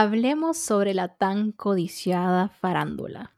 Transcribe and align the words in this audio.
Hablemos 0.00 0.56
sobre 0.56 0.94
la 0.94 1.08
tan 1.08 1.52
codiciada 1.52 2.48
farándula. 2.48 3.34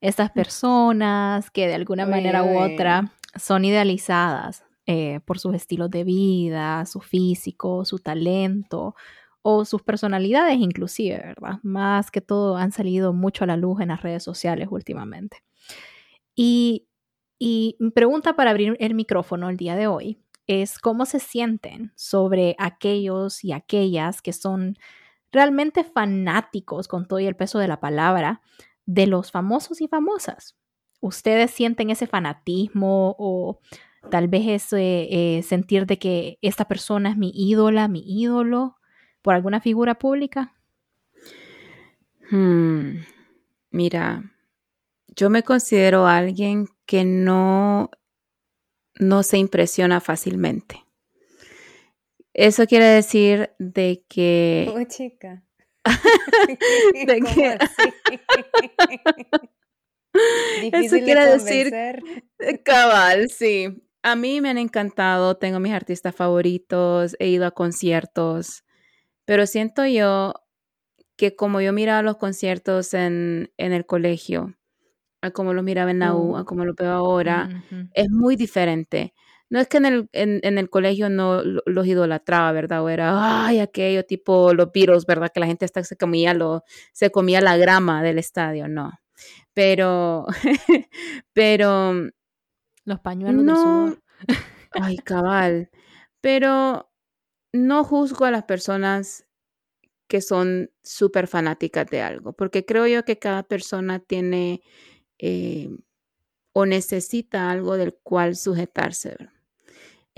Estas 0.00 0.30
personas 0.30 1.50
que 1.50 1.66
de 1.66 1.74
alguna 1.74 2.06
manera 2.06 2.44
u 2.44 2.56
otra 2.56 3.10
son 3.34 3.64
idealizadas 3.64 4.64
eh, 4.86 5.18
por 5.24 5.40
sus 5.40 5.56
estilos 5.56 5.90
de 5.90 6.04
vida, 6.04 6.86
su 6.86 7.00
físico, 7.00 7.84
su 7.84 7.98
talento 7.98 8.94
o 9.42 9.64
sus 9.64 9.82
personalidades 9.82 10.58
inclusive, 10.60 11.16
¿verdad? 11.16 11.58
Más 11.64 12.12
que 12.12 12.20
todo 12.20 12.56
han 12.56 12.70
salido 12.70 13.12
mucho 13.12 13.42
a 13.42 13.48
la 13.48 13.56
luz 13.56 13.80
en 13.80 13.88
las 13.88 14.00
redes 14.00 14.22
sociales 14.22 14.68
últimamente. 14.70 15.42
Y, 16.36 16.86
y 17.40 17.74
mi 17.80 17.90
pregunta 17.90 18.36
para 18.36 18.52
abrir 18.52 18.76
el 18.78 18.94
micrófono 18.94 19.50
el 19.50 19.56
día 19.56 19.74
de 19.74 19.88
hoy 19.88 20.22
es 20.46 20.78
cómo 20.78 21.06
se 21.06 21.18
sienten 21.18 21.90
sobre 21.96 22.54
aquellos 22.60 23.42
y 23.42 23.50
aquellas 23.50 24.22
que 24.22 24.32
son 24.32 24.78
realmente 25.32 25.84
fanáticos, 25.84 26.88
con 26.88 27.06
todo 27.06 27.20
y 27.20 27.26
el 27.26 27.36
peso 27.36 27.58
de 27.58 27.68
la 27.68 27.80
palabra, 27.80 28.40
de 28.86 29.06
los 29.06 29.30
famosos 29.30 29.80
y 29.80 29.88
famosas. 29.88 30.56
¿Ustedes 31.00 31.50
sienten 31.50 31.90
ese 31.90 32.06
fanatismo 32.06 33.14
o 33.18 33.60
tal 34.10 34.28
vez 34.28 34.46
ese 34.46 35.08
eh, 35.10 35.42
sentir 35.42 35.86
de 35.86 35.98
que 35.98 36.38
esta 36.42 36.66
persona 36.66 37.10
es 37.10 37.16
mi 37.16 37.30
ídola, 37.34 37.88
mi 37.88 38.02
ídolo, 38.06 38.76
por 39.22 39.34
alguna 39.34 39.60
figura 39.60 39.98
pública? 39.98 40.54
Hmm, 42.30 43.00
mira, 43.70 44.32
yo 45.14 45.30
me 45.30 45.42
considero 45.42 46.06
alguien 46.06 46.68
que 46.86 47.04
no, 47.04 47.90
no 48.98 49.22
se 49.22 49.38
impresiona 49.38 50.00
fácilmente. 50.00 50.87
Eso 52.38 52.66
quiere 52.68 52.84
decir 52.84 53.50
de 53.58 54.04
que... 54.08 54.72
Oh, 54.72 54.80
chica. 54.84 55.42
de 56.94 57.20
que... 57.34 57.58
Eso 60.72 60.98
quiere 61.00 61.26
decir... 61.26 61.74
Cabal, 62.64 63.28
sí. 63.28 63.82
A 64.04 64.14
mí 64.14 64.40
me 64.40 64.50
han 64.50 64.58
encantado, 64.58 65.36
tengo 65.36 65.58
mis 65.58 65.72
artistas 65.72 66.14
favoritos, 66.14 67.16
he 67.18 67.26
ido 67.26 67.44
a 67.44 67.50
conciertos, 67.50 68.62
pero 69.24 69.44
siento 69.48 69.84
yo 69.84 70.34
que 71.16 71.34
como 71.34 71.60
yo 71.60 71.72
miraba 71.72 72.02
los 72.02 72.18
conciertos 72.18 72.94
en, 72.94 73.52
en 73.56 73.72
el 73.72 73.84
colegio, 73.84 74.54
a 75.22 75.32
como 75.32 75.54
los 75.54 75.64
miraba 75.64 75.90
en 75.90 75.98
la 75.98 76.14
U, 76.14 76.36
a 76.36 76.44
como 76.44 76.64
lo 76.64 76.74
veo 76.74 76.92
ahora, 76.92 77.64
es 77.94 78.08
muy 78.08 78.36
diferente 78.36 79.12
no 79.50 79.60
es 79.60 79.68
que 79.68 79.78
en 79.78 79.86
el, 79.86 80.08
en, 80.12 80.58
el 80.58 80.70
colegio 80.70 81.08
no 81.08 81.42
los 81.42 81.86
idolatraba, 81.86 82.52
¿verdad? 82.52 82.82
O 82.82 82.88
era, 82.88 83.46
ay, 83.46 83.60
aquello 83.60 84.04
tipo 84.04 84.52
los 84.52 84.70
Beatles, 84.72 85.06
¿verdad? 85.06 85.30
Que 85.32 85.40
la 85.40 85.46
gente 85.46 85.64
hasta 85.64 85.82
se 85.84 85.96
comía, 85.96 86.34
lo, 86.34 86.64
se 86.92 87.10
comía 87.10 87.40
la 87.40 87.56
grama 87.56 88.02
del 88.02 88.18
estadio, 88.18 88.68
no. 88.68 88.92
Pero, 89.54 90.26
pero... 91.32 91.94
Los 92.84 93.00
pañuelos 93.00 93.42
no, 93.42 93.96
Ay, 94.72 94.98
cabal. 94.98 95.70
Pero 96.20 96.90
no 97.52 97.84
juzgo 97.84 98.26
a 98.26 98.30
las 98.30 98.44
personas 98.44 99.26
que 100.08 100.20
son 100.20 100.70
súper 100.82 101.26
fanáticas 101.26 101.86
de 101.88 102.02
algo, 102.02 102.32
porque 102.32 102.64
creo 102.64 102.86
yo 102.86 103.04
que 103.04 103.18
cada 103.18 103.42
persona 103.42 103.98
tiene 103.98 104.62
eh, 105.18 105.70
o 106.54 106.66
necesita 106.66 107.50
algo 107.50 107.76
del 107.76 107.94
cual 108.02 108.36
sujetarse. 108.36 109.10
¿verdad? 109.10 109.37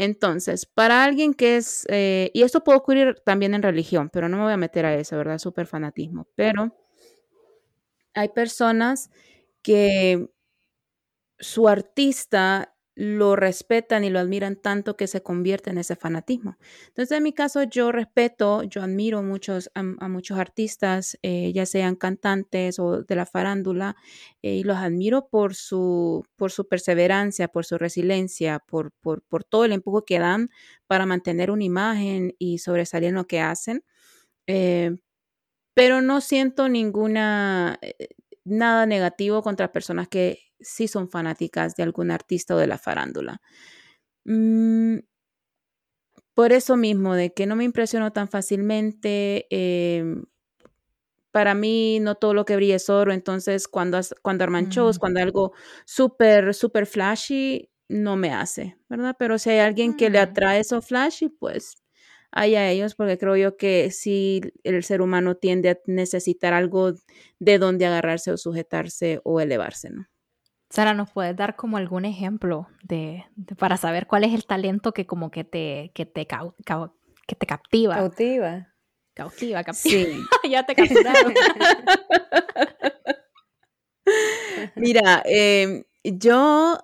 Entonces, 0.03 0.65
para 0.65 1.05
alguien 1.05 1.34
que 1.34 1.59
es, 1.59 1.87
eh, 1.91 2.31
y 2.33 2.43
esto 2.43 2.65
puede 2.65 2.78
ocurrir 2.78 3.16
también 3.27 3.53
en 3.55 3.62
religión, 3.62 4.09
pero 4.11 4.31
no 4.31 4.38
me 4.38 4.44
voy 4.44 4.53
a 4.55 4.56
meter 4.56 4.87
a 4.87 4.94
eso, 4.94 5.15
¿verdad? 5.19 5.37
Súper 5.38 5.66
fanatismo, 5.66 6.27
pero 6.37 6.75
hay 8.15 8.28
personas 8.28 9.10
que 9.62 10.28
su 11.39 11.69
artista 11.69 12.75
lo 13.00 13.34
respetan 13.34 14.05
y 14.05 14.11
lo 14.11 14.19
admiran 14.19 14.56
tanto 14.56 14.94
que 14.94 15.06
se 15.06 15.22
convierte 15.22 15.71
en 15.71 15.78
ese 15.78 15.97
fanatismo. 15.97 16.59
Entonces, 16.88 17.16
en 17.16 17.22
mi 17.22 17.33
caso, 17.33 17.62
yo 17.62 17.93
respeto, 17.93 18.62
yo 18.65 18.83
admiro 18.83 19.22
muchos, 19.22 19.71
a, 19.75 19.83
muchos 19.83 20.38
artistas, 20.38 21.19
eh, 21.22 21.50
ya 21.55 21.65
sean 21.65 21.97
cantantes 21.97 22.78
o 22.78 23.03
de 23.03 23.15
la 23.15 23.25
farándula, 23.25 23.97
eh, 24.43 24.56
y 24.56 24.65
los 24.65 24.77
admiro 24.77 25.28
por 25.28 25.55
su, 25.55 26.27
por 26.37 26.53
su 26.53 26.69
perseverancia, 26.69 27.49
por 27.49 27.65
su 27.65 27.78
resiliencia, 27.78 28.59
por, 28.59 28.93
por, 29.00 29.22
por 29.22 29.44
todo 29.44 29.65
el 29.65 29.72
empuje 29.72 30.05
que 30.06 30.19
dan 30.19 30.50
para 30.87 31.06
mantener 31.06 31.50
una 31.50 31.65
imagen 31.65 32.34
y 32.39 32.59
sobresalir 32.59 33.09
en 33.09 33.15
lo 33.15 33.27
que 33.27 33.41
hacen. 33.41 33.83
Eh, 34.47 34.94
pero 35.75 36.03
no 36.03 36.21
siento 36.21 36.69
ninguna, 36.69 37.81
nada 38.44 38.87
negativo 38.87 39.43
contra 39.43 39.72
personas 39.72 40.09
que 40.09 40.50
sí 40.60 40.88
son 40.88 41.09
fanáticas 41.09 41.76
de 41.76 41.82
algún 41.82 42.10
artista 42.10 42.54
o 42.54 42.59
de 42.59 42.66
la 42.66 42.78
farándula. 42.78 43.41
Mm, 44.25 44.98
por 46.34 46.53
eso 46.53 46.76
mismo, 46.76 47.15
de 47.15 47.32
que 47.32 47.47
no 47.47 47.56
me 47.56 47.65
impresionó 47.65 48.12
tan 48.12 48.28
fácilmente. 48.28 49.47
Em, 49.50 50.25
para 51.32 51.54
mí 51.54 52.00
no 52.00 52.16
todo 52.16 52.34
lo 52.34 52.44
que 52.44 52.56
brilla 52.56 52.76
es 52.76 52.91
oro, 52.91 53.12
entonces 53.12 53.69
cuando, 53.69 54.00
cuando 54.22 54.44
arman 54.44 54.69
shows, 54.69 54.97
mm. 54.97 55.00
cuando 55.00 55.21
algo 55.21 55.53
súper, 55.84 56.54
súper 56.54 56.87
flashy, 56.87 57.71
no 57.88 58.16
me 58.16 58.32
hace, 58.32 58.77
¿verdad? 58.88 59.16
Pero 59.19 59.38
si 59.38 59.50
hay 59.50 59.59
alguien 59.59 59.97
que 59.97 60.10
le 60.10 60.19
mm. 60.19 60.22
atrae 60.22 60.60
eso 60.60 60.81
flashy, 60.81 61.28
pues 61.28 61.77
hay 62.32 62.54
a 62.54 62.71
ellos, 62.71 62.94
porque 62.94 63.19
creo 63.19 63.37
yo 63.37 63.56
que 63.56 63.91
si 63.91 64.41
el 64.62 64.84
ser 64.84 65.03
humano 65.03 65.37
tiende 65.37 65.71
a 65.71 65.78
necesitar 65.87 66.53
algo 66.53 66.92
de 67.41 67.59
donde 67.59 67.87
agarrarse 67.87 68.31
o 68.32 68.37
sujetarse 68.37 69.21
o 69.25 69.41
elevarse, 69.41 69.91
¿no? 69.91 70.06
Sara, 70.70 70.94
¿nos 70.94 71.10
puedes 71.10 71.36
dar 71.36 71.56
como 71.56 71.78
algún 71.78 72.04
ejemplo 72.04 72.69
de, 72.84 73.25
para 73.58 73.76
saber 73.76 74.06
cuál 74.06 74.22
es 74.22 74.32
el 74.32 74.47
talento 74.47 74.92
que 74.92 75.04
como 75.04 75.32
que 75.32 75.42
te, 75.42 75.91
que 75.94 76.06
te, 76.06 76.28
que 77.26 77.34
te 77.34 77.47
captiva? 77.47 77.97
Cautiva. 77.97 78.69
Cautiva, 79.14 79.64
captiva. 79.64 80.04
Sí. 80.04 80.25
ya 80.50 80.64
te 80.64 80.76
capturaron. 80.76 81.34
Mira, 84.76 85.22
em, 85.25 85.82
yo, 86.04 86.78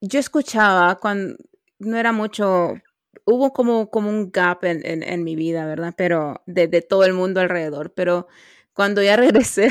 yo 0.00 0.18
escuchaba 0.18 0.96
cuando 0.96 1.36
no 1.78 1.98
era 1.98 2.12
mucho, 2.12 2.72
hubo 3.26 3.52
como, 3.52 3.90
como 3.90 4.08
un 4.08 4.32
gap 4.32 4.64
en, 4.64 5.02
en, 5.02 5.24
mi 5.24 5.36
vida, 5.36 5.66
¿verdad? 5.66 5.92
Pero 5.94 6.40
de, 6.46 6.68
de 6.68 6.80
todo 6.80 7.04
el 7.04 7.12
mundo 7.12 7.40
alrededor, 7.40 7.92
pero 7.92 8.28
cuando 8.80 9.02
ya 9.02 9.14
regresé 9.18 9.68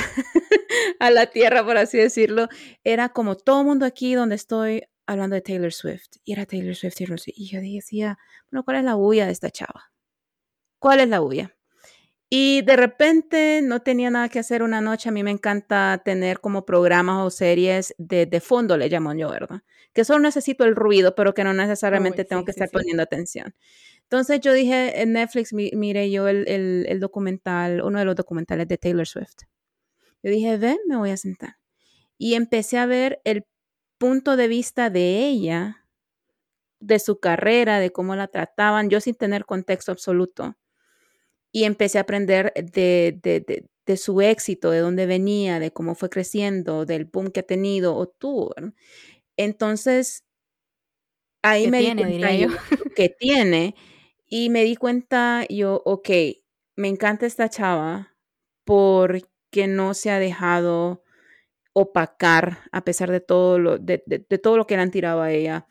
a 1.00 1.10
la 1.10 1.26
tierra, 1.26 1.66
por 1.66 1.78
así 1.78 1.98
decirlo, 1.98 2.48
era 2.84 3.10
como 3.10 3.36
todo 3.36 3.62
el 3.62 3.66
mundo 3.66 3.88
aquí 3.88 4.14
donde 4.14 4.36
estoy 4.36 4.84
hablando 5.08 5.34
de 5.34 5.42
Taylor 5.42 5.74
Swift. 5.74 6.18
Y 6.24 6.34
era 6.34 6.46
Taylor 6.46 6.76
Swift 6.76 7.02
y 7.26 7.48
yo 7.48 7.60
decía, 7.60 8.20
bueno, 8.52 8.64
¿cuál 8.64 8.78
es 8.78 8.84
la 8.84 8.94
bulla 8.94 9.26
de 9.26 9.32
esta 9.32 9.50
chava? 9.50 9.92
¿Cuál 10.78 11.00
es 11.00 11.10
la 11.10 11.22
bulla? 11.22 11.56
Y 12.30 12.62
de 12.62 12.76
repente 12.76 13.62
no 13.64 13.82
tenía 13.82 14.12
nada 14.12 14.30
que 14.30 14.38
hacer 14.38 14.62
una 14.62 14.80
noche. 14.80 15.10
A 15.10 15.12
mí 15.12 15.24
me 15.24 15.32
encanta 15.32 16.04
tener 16.06 16.40
como 16.40 16.64
programas 16.64 17.26
o 17.26 17.32
series 17.32 17.96
de, 17.98 18.28
de 18.28 18.40
fondo, 18.40 18.78
le 18.78 18.90
llamo 18.90 19.16
yo, 19.16 19.32
¿verdad? 19.32 19.64
Que 19.92 20.06
solo 20.06 20.20
necesito 20.20 20.66
el 20.66 20.76
ruido, 20.76 21.16
pero 21.16 21.34
que 21.34 21.44
no 21.44 21.56
necesariamente 21.56 22.26
tengo 22.26 22.46
que 22.46 22.52
estar 22.52 22.70
poniendo 22.70 23.02
atención. 23.02 23.56
Entonces 24.12 24.40
yo 24.42 24.54
dije 24.54 25.04
en 25.04 25.14
Netflix, 25.14 25.54
mire 25.54 26.10
yo 26.10 26.28
el, 26.28 26.98
documental, 27.00 27.84
uno 27.84 28.00
de 28.00 28.06
los 28.06 28.16
documentales 28.16 28.68
de 28.68 28.80
Taylor 28.80 29.06
Swift. 29.06 29.44
Yo 30.24 30.32
dije, 30.32 30.58
ven, 30.58 30.80
me 30.88 30.98
voy 30.98 31.12
a 31.12 31.18
sentar. 31.18 31.58
Y 32.18 32.34
empecé 32.34 32.80
a 32.80 32.88
ver 32.88 33.22
el 33.24 33.46
punto 34.00 34.36
de 34.36 34.48
vista 34.48 34.90
de 34.90 35.28
ella, 35.28 35.86
de 36.80 36.98
su 36.98 37.20
carrera, 37.20 37.78
de 37.80 37.92
cómo 37.92 38.16
la 38.16 38.28
trataban, 38.28 38.90
yo 38.90 39.00
sin 39.00 39.14
tener 39.14 39.46
contexto 39.46 39.92
absoluto. 39.92 40.58
Y 41.52 41.66
empecé 41.66 42.00
a 42.00 42.02
aprender 42.02 42.52
de, 42.56 43.20
de, 43.86 43.98
su 43.98 44.22
éxito, 44.22 44.72
de 44.72 44.80
dónde 44.80 45.06
venía, 45.06 45.60
de 45.60 45.72
cómo 45.72 45.94
fue 45.94 46.10
creciendo, 46.10 46.88
del 46.88 47.06
boom 47.06 47.30
que 47.30 47.42
ha 47.42 47.44
tenido 47.44 47.96
o 47.96 48.08
tuvo. 48.08 48.56
Entonces, 49.38 50.26
ahí 51.44 51.70
me 51.70 51.82
tiene, 51.82 52.06
di 52.06 52.48
que 52.96 53.10
tiene 53.10 53.76
y 54.30 54.50
me 54.50 54.64
di 54.64 54.76
cuenta 54.76 55.46
yo, 55.50 55.82
ok, 55.86 56.10
me 56.76 56.88
encanta 56.88 57.26
esta 57.26 57.50
chava 57.50 58.16
porque 58.64 59.68
no 59.68 59.94
se 59.94 60.12
ha 60.12 60.20
dejado 60.20 61.04
opacar, 61.74 62.60
a 62.72 62.84
pesar 62.84 63.12
de 63.12 63.20
todo 63.20 63.60
lo, 63.60 63.78
de, 63.80 64.00
todo 64.42 64.58
lo 64.58 64.68
que 64.68 64.76
le 64.76 64.84
han 64.84 64.92
tirado 64.92 65.22
a 65.22 65.32
ella, 65.32 65.68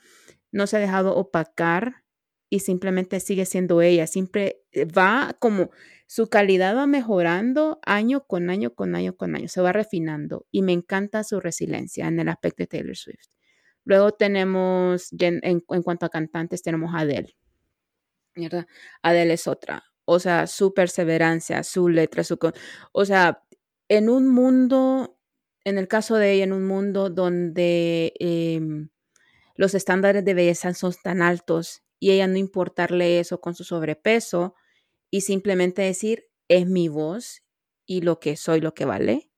no 0.51 0.67
se 0.67 0.77
ha 0.77 0.81
dejado 0.81 1.15
opacar 1.17 2.05
y 2.51 2.61
simplemente 2.61 3.21
sigue 3.21 3.45
siendo 3.45 3.81
ella, 3.83 4.07
siempre 4.07 4.63
eh, 4.73 4.85
va 4.87 5.37
como 5.39 5.71
su 6.07 6.29
calidad 6.29 6.75
va 6.75 6.87
mejorando 6.87 7.79
año 7.85 8.27
con 8.27 8.51
año, 8.51 8.75
con 8.75 8.95
año, 8.97 9.15
con 9.17 9.37
año, 9.37 9.49
se 9.49 9.61
va 9.61 9.73
refinando 9.73 10.47
y 10.51 10.63
me 10.63 10.73
encanta 10.73 11.23
su 11.23 11.39
resiliencia 11.39 12.09
en 12.09 12.19
el 12.19 12.29
aspecto 12.29 12.63
de 12.63 12.67
Taylor 12.67 12.97
Swift. 12.97 13.29
Luego 13.85 14.13
tenemos, 14.13 15.11
en, 15.19 15.61
cuanto 15.61 16.07
a 16.07 16.11
cantantes, 16.11 16.63
tenemos 16.63 16.93
Adele. 16.95 17.38
¿Verdad? 18.45 18.67
Adele 19.03 19.35
es 19.35 19.47
otra. 19.47 19.85
O 20.05 20.21
sea, 20.21 20.47
su 20.47 20.75
perseverancia, 20.75 21.63
su 21.65 21.89
letra, 21.89 22.25
su... 22.25 22.39
O 22.93 23.05
sea, 23.05 23.43
en 23.89 24.09
un 24.11 24.29
mundo, 24.29 25.19
en 25.65 25.79
el 25.79 25.89
caso 25.89 26.17
de 26.17 26.33
ella, 26.33 26.45
en 26.45 26.53
un 26.53 26.67
mundo 26.67 27.11
donde 27.11 28.15
em, 28.21 28.89
los 29.57 29.75
estándares 29.75 30.25
de 30.25 30.35
belleza 30.35 30.75
son 30.75 30.95
tan 31.03 31.23
altos 31.23 31.83
y 32.01 32.13
ella 32.13 32.27
no 32.29 32.39
importarle 32.39 33.21
eso 33.21 33.41
con 33.41 33.55
su 33.55 33.65
sobrepeso 33.65 34.55
y 35.11 35.23
simplemente 35.23 35.83
decir, 35.83 36.27
es 36.49 36.67
mi 36.67 36.89
voz 36.89 37.43
y 37.87 38.03
lo 38.03 38.21
que 38.21 38.37
soy, 38.37 38.61
lo 38.61 38.75
que 38.75 38.85
vale. 38.85 39.31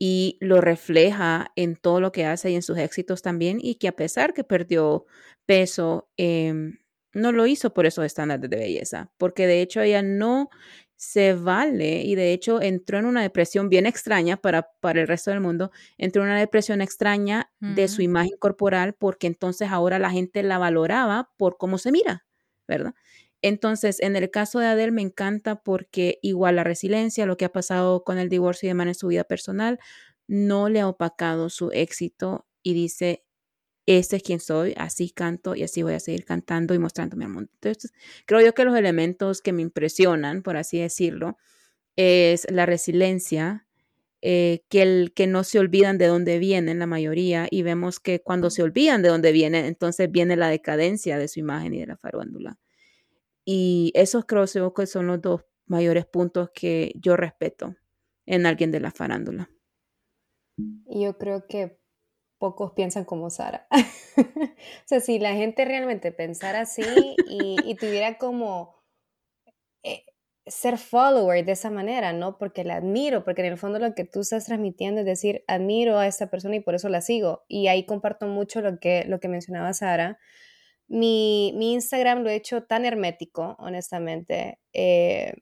Y 0.00 0.38
lo 0.40 0.60
refleja 0.60 1.52
en 1.56 1.76
todo 1.76 2.00
lo 2.00 2.12
que 2.12 2.26
hace 2.26 2.50
y 2.50 2.56
en 2.56 2.62
sus 2.62 2.78
éxitos 2.78 3.22
también. 3.22 3.58
Y 3.62 3.76
que 3.76 3.88
a 3.88 3.96
pesar 3.96 4.34
que 4.34 4.44
perdió 4.44 5.06
peso, 5.46 6.10
em, 6.16 6.79
no 7.12 7.32
lo 7.32 7.46
hizo 7.46 7.72
por 7.74 7.86
esos 7.86 8.04
estándares 8.04 8.48
de 8.48 8.56
belleza, 8.56 9.10
porque 9.18 9.46
de 9.46 9.62
hecho 9.62 9.80
ella 9.80 10.02
no 10.02 10.50
se 10.96 11.32
vale 11.32 12.02
y 12.02 12.14
de 12.14 12.34
hecho 12.34 12.60
entró 12.60 12.98
en 12.98 13.06
una 13.06 13.22
depresión 13.22 13.70
bien 13.70 13.86
extraña 13.86 14.36
para, 14.36 14.70
para 14.80 15.00
el 15.00 15.08
resto 15.08 15.30
del 15.30 15.40
mundo, 15.40 15.70
entró 15.96 16.22
en 16.22 16.28
una 16.28 16.38
depresión 16.38 16.82
extraña 16.82 17.50
de 17.58 17.88
su 17.88 18.02
imagen 18.02 18.36
corporal 18.38 18.92
porque 18.92 19.26
entonces 19.26 19.70
ahora 19.70 19.98
la 19.98 20.10
gente 20.10 20.42
la 20.42 20.58
valoraba 20.58 21.30
por 21.38 21.56
cómo 21.56 21.78
se 21.78 21.90
mira, 21.90 22.26
¿verdad? 22.68 22.94
Entonces, 23.42 24.00
en 24.00 24.16
el 24.16 24.30
caso 24.30 24.58
de 24.58 24.66
Adele 24.66 24.92
me 24.92 25.00
encanta 25.00 25.62
porque 25.62 26.18
igual 26.20 26.56
la 26.56 26.64
resiliencia, 26.64 27.24
lo 27.24 27.38
que 27.38 27.46
ha 27.46 27.52
pasado 27.52 28.04
con 28.04 28.18
el 28.18 28.28
divorcio 28.28 28.66
y 28.66 28.70
demás 28.70 28.88
en 28.88 28.94
su 28.94 29.06
vida 29.08 29.24
personal, 29.24 29.78
no 30.28 30.68
le 30.68 30.80
ha 30.80 30.88
opacado 30.88 31.48
su 31.48 31.70
éxito 31.72 32.46
y 32.62 32.74
dice, 32.74 33.24
este 33.98 34.16
es 34.16 34.22
quien 34.22 34.40
soy, 34.40 34.74
así 34.76 35.10
canto 35.10 35.54
y 35.56 35.62
así 35.62 35.82
voy 35.82 35.94
a 35.94 36.00
seguir 36.00 36.24
cantando 36.24 36.74
y 36.74 36.78
mostrándome 36.78 37.24
al 37.24 37.32
mundo. 37.32 37.50
Entonces, 37.54 37.92
creo 38.26 38.40
yo 38.40 38.54
que 38.54 38.64
los 38.64 38.76
elementos 38.76 39.42
que 39.42 39.52
me 39.52 39.62
impresionan, 39.62 40.42
por 40.42 40.56
así 40.56 40.78
decirlo, 40.78 41.36
es 41.96 42.46
la 42.50 42.66
resiliencia, 42.66 43.66
eh, 44.22 44.64
que, 44.68 44.82
el, 44.82 45.12
que 45.14 45.26
no 45.26 45.44
se 45.44 45.58
olvidan 45.58 45.96
de 45.96 46.06
dónde 46.06 46.38
vienen 46.38 46.78
la 46.78 46.86
mayoría 46.86 47.48
y 47.50 47.62
vemos 47.62 48.00
que 48.00 48.20
cuando 48.20 48.50
se 48.50 48.62
olvidan 48.62 49.02
de 49.02 49.08
dónde 49.08 49.32
vienen, 49.32 49.64
entonces 49.64 50.10
viene 50.10 50.36
la 50.36 50.48
decadencia 50.48 51.18
de 51.18 51.26
su 51.26 51.40
imagen 51.40 51.74
y 51.74 51.80
de 51.80 51.86
la 51.86 51.96
farándula. 51.96 52.58
Y 53.44 53.92
esos 53.94 54.26
creo 54.26 54.46
que 54.74 54.86
son 54.86 55.06
los 55.06 55.20
dos 55.20 55.46
mayores 55.66 56.06
puntos 56.06 56.50
que 56.54 56.92
yo 56.96 57.16
respeto 57.16 57.74
en 58.26 58.46
alguien 58.46 58.70
de 58.70 58.80
la 58.80 58.90
farándula. 58.90 59.50
Yo 60.86 61.16
creo 61.16 61.46
que 61.48 61.79
pocos 62.40 62.72
piensan 62.72 63.04
como 63.04 63.30
Sara. 63.30 63.68
o 64.16 64.86
sea, 64.86 64.98
si 64.98 65.20
la 65.20 65.34
gente 65.34 65.64
realmente 65.64 66.10
pensara 66.10 66.62
así 66.62 66.82
y, 67.28 67.74
tuviera 67.76 68.18
como 68.18 68.74
eh, 69.84 70.04
ser 70.46 70.78
follower 70.78 71.44
de 71.44 71.52
esa 71.52 71.70
manera, 71.70 72.12
¿no? 72.12 72.38
Porque 72.38 72.64
la 72.64 72.76
admiro, 72.76 73.24
porque 73.24 73.42
en 73.42 73.52
el 73.52 73.58
fondo 73.58 73.78
lo 73.78 73.94
que 73.94 74.04
tú 74.04 74.20
estás 74.20 74.46
transmitiendo 74.46 75.00
es 75.00 75.06
decir, 75.06 75.44
admiro 75.46 75.98
a 75.98 76.06
esta 76.08 76.30
persona 76.30 76.56
y 76.56 76.60
por 76.60 76.74
eso 76.74 76.88
la 76.88 77.02
sigo. 77.02 77.44
Y 77.46 77.68
ahí 77.68 77.84
comparto 77.84 78.26
mucho 78.26 78.62
lo 78.62 78.80
que, 78.80 79.04
lo 79.06 79.20
que 79.20 79.28
mencionaba 79.28 79.72
Sara. 79.74 80.18
Mi, 80.88 81.52
mi 81.56 81.74
Instagram 81.74 82.22
lo 82.22 82.30
he 82.30 82.34
hecho 82.36 82.64
tan 82.64 82.84
hermético, 82.84 83.54
honestamente, 83.60 84.58
eh, 84.72 85.34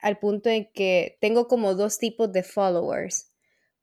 al 0.00 0.18
punto 0.18 0.48
en 0.48 0.68
que 0.72 1.18
tengo 1.20 1.46
como 1.48 1.74
dos 1.74 1.98
tipos 1.98 2.32
de 2.32 2.42
followers 2.42 3.25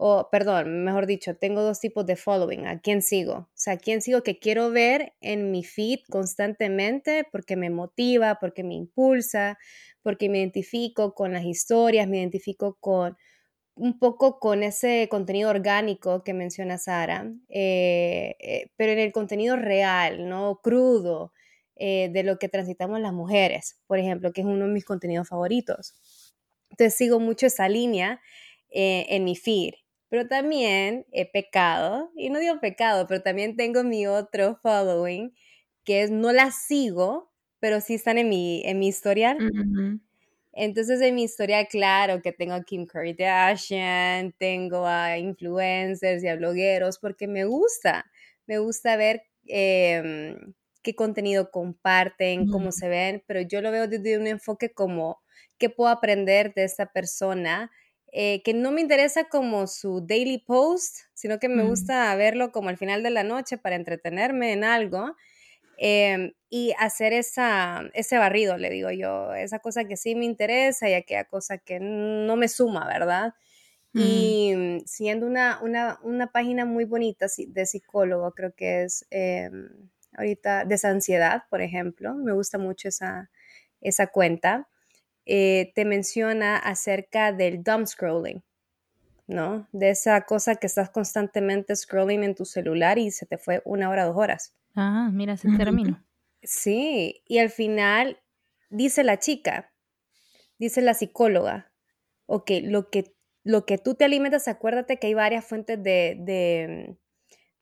o 0.05 0.27
perdón, 0.29 0.83
mejor 0.83 1.05
dicho, 1.05 1.37
tengo 1.37 1.61
dos 1.61 1.79
tipos 1.79 2.05
de 2.05 2.17
following, 2.17 2.67
a 2.67 2.81
quién 2.81 3.01
sigo, 3.01 3.33
o 3.33 3.49
sea, 3.53 3.75
a 3.75 3.77
quién 3.77 4.01
sigo 4.01 4.21
que 4.21 4.37
quiero 4.37 4.69
ver 4.69 5.13
en 5.21 5.49
mi 5.49 5.63
feed 5.63 5.99
constantemente 6.09 7.25
porque 7.31 7.55
me 7.55 7.69
motiva, 7.69 8.37
porque 8.41 8.65
me 8.65 8.73
impulsa, 8.73 9.57
porque 10.01 10.27
me 10.27 10.39
identifico 10.39 11.13
con 11.13 11.31
las 11.31 11.45
historias, 11.45 12.09
me 12.09 12.17
identifico 12.17 12.77
con 12.81 13.15
un 13.75 13.97
poco 13.97 14.39
con 14.39 14.61
ese 14.63 15.07
contenido 15.09 15.49
orgánico 15.49 16.21
que 16.25 16.33
menciona 16.33 16.77
Sara, 16.77 17.31
eh, 17.47 18.35
eh, 18.39 18.71
pero 18.75 18.91
en 18.91 18.99
el 18.99 19.13
contenido 19.13 19.55
real, 19.55 20.27
¿no? 20.27 20.59
Crudo, 20.61 21.31
eh, 21.77 22.09
de 22.11 22.23
lo 22.23 22.39
que 22.39 22.49
transitamos 22.49 22.99
las 22.99 23.13
mujeres, 23.13 23.79
por 23.87 23.99
ejemplo, 23.99 24.33
que 24.33 24.41
es 24.41 24.47
uno 24.47 24.67
de 24.67 24.73
mis 24.73 24.83
contenidos 24.83 25.29
favoritos. 25.29 25.95
Entonces 26.71 26.93
sigo 26.97 27.21
mucho 27.21 27.45
esa 27.45 27.69
línea 27.69 28.19
en 28.75 29.23
mi 29.23 29.35
feed 29.35 29.75
pero 30.13 30.27
también 30.27 31.07
he 31.11 31.25
pecado, 31.25 32.11
y 32.15 32.29
no 32.29 32.37
digo 32.37 32.59
pecado, 32.59 33.07
pero 33.07 33.23
también 33.23 33.55
tengo 33.57 33.83
mi 33.83 34.05
otro 34.05 34.59
following, 34.61 35.33
que 35.83 36.03
es 36.03 36.11
no 36.11 36.31
las 36.31 36.67
sigo, 36.67 37.33
pero 37.59 37.81
sí 37.81 37.95
están 37.95 38.19
en 38.19 38.29
mi, 38.29 38.61
en 38.63 38.77
mi 38.77 38.89
historial. 38.89 39.43
Entonces, 40.51 41.01
en 41.01 41.15
mi 41.15 41.23
historial, 41.23 41.67
claro 41.67 42.21
que 42.21 42.31
tengo 42.31 42.53
a 42.53 42.63
Kim 42.63 42.85
Kardashian, 42.85 44.33
tengo 44.33 44.85
a 44.85 45.17
influencers 45.17 46.23
y 46.23 46.27
a 46.27 46.35
blogueros, 46.35 46.99
porque 46.99 47.27
me 47.27 47.45
gusta, 47.45 48.05
me 48.45 48.59
gusta 48.59 48.95
ver 48.95 49.23
em, 49.47 50.53
qué 50.83 50.93
contenido 50.95 51.49
comparten, 51.49 52.45
cómo 52.45 52.71
se 52.71 52.87
ven, 52.87 53.23
pero 53.25 53.41
yo 53.41 53.61
lo 53.61 53.71
veo 53.71 53.87
desde 53.87 54.17
un 54.19 54.27
enfoque 54.27 54.71
como, 54.73 55.23
¿qué 55.57 55.71
puedo 55.71 55.89
aprender 55.89 56.53
de 56.53 56.65
esta 56.65 56.91
persona? 56.91 57.71
Eh, 58.15 58.43
que 58.43 58.53
no 58.53 58.71
me 58.71 58.79
interesa 58.79 59.23
como 59.23 59.65
su 59.65 60.05
daily 60.05 60.37
post, 60.37 60.97
sino 61.15 61.39
que 61.39 61.49
me 61.49 61.63
gusta 61.63 62.15
verlo 62.15 62.51
como 62.51 62.69
al 62.69 62.77
final 62.77 63.01
de 63.01 63.09
la 63.09 63.23
noche 63.23 63.57
para 63.57 63.75
entretenerme 63.75 64.53
en 64.53 64.63
algo 64.63 65.15
em, 65.77 66.33
y 66.47 66.75
hacer 66.77 67.11
esa, 67.11 67.89
ese 67.95 68.19
barrido, 68.19 68.55
le 68.59 68.69
digo 68.69 68.91
yo, 68.91 69.33
esa 69.33 69.57
cosa 69.57 69.85
que 69.85 69.97
sí 69.97 70.13
me 70.13 70.25
interesa 70.25 70.87
y 70.87 70.93
aquella 70.93 71.23
cosa 71.23 71.57
que 71.57 71.79
no 71.79 72.35
me 72.35 72.49
suma, 72.49 72.85
¿verdad? 72.85 73.33
Y 73.95 74.53
mm, 74.55 74.85
siendo 74.85 75.25
una, 75.25 75.59
una, 75.63 75.99
una, 76.03 76.31
página 76.31 76.65
muy 76.65 76.85
bonita 76.85 77.25
de 77.47 77.65
psicólogo, 77.65 78.31
creo 78.33 78.53
que 78.55 78.83
es 78.83 79.07
em, 79.09 79.69
ahorita 80.15 80.67
ansiedad, 80.83 81.45
por 81.49 81.61
ejemplo, 81.61 82.13
me 82.13 82.31
gusta 82.33 82.59
mucho 82.59 82.89
esa, 82.89 83.31
esa 83.81 84.05
cuenta. 84.05 84.67
Eh, 85.25 85.71
te 85.75 85.85
menciona 85.85 86.57
acerca 86.57 87.31
del 87.31 87.63
dumb 87.63 87.85
scrolling, 87.85 88.43
¿no? 89.27 89.67
De 89.71 89.89
esa 89.89 90.21
cosa 90.25 90.55
que 90.55 90.67
estás 90.67 90.89
constantemente 90.89 91.75
scrolling 91.75 92.23
en 92.23 92.35
tu 92.35 92.45
celular 92.45 92.97
y 92.97 93.11
se 93.11 93.25
te 93.25 93.37
fue 93.37 93.61
una 93.65 93.89
hora, 93.89 94.05
dos 94.05 94.17
horas. 94.17 94.55
Ah, 94.75 95.09
mira 95.13 95.33
ese 95.33 95.49
término. 95.57 96.03
Sí, 96.41 97.23
y 97.25 97.37
al 97.37 97.49
final 97.49 98.19
dice 98.69 99.03
la 99.03 99.17
chica, 99.19 99.71
dice 100.59 100.81
la 100.81 100.93
psicóloga, 100.93 101.71
ok, 102.25 102.51
lo 102.63 102.89
que, 102.89 103.15
lo 103.43 103.65
que 103.65 103.77
tú 103.77 103.95
te 103.95 104.05
alimentas, 104.05 104.47
acuérdate 104.47 104.97
que 104.99 105.07
hay 105.07 105.13
varias 105.13 105.45
fuentes 105.45 105.81
de, 105.81 106.17
de 106.19 106.97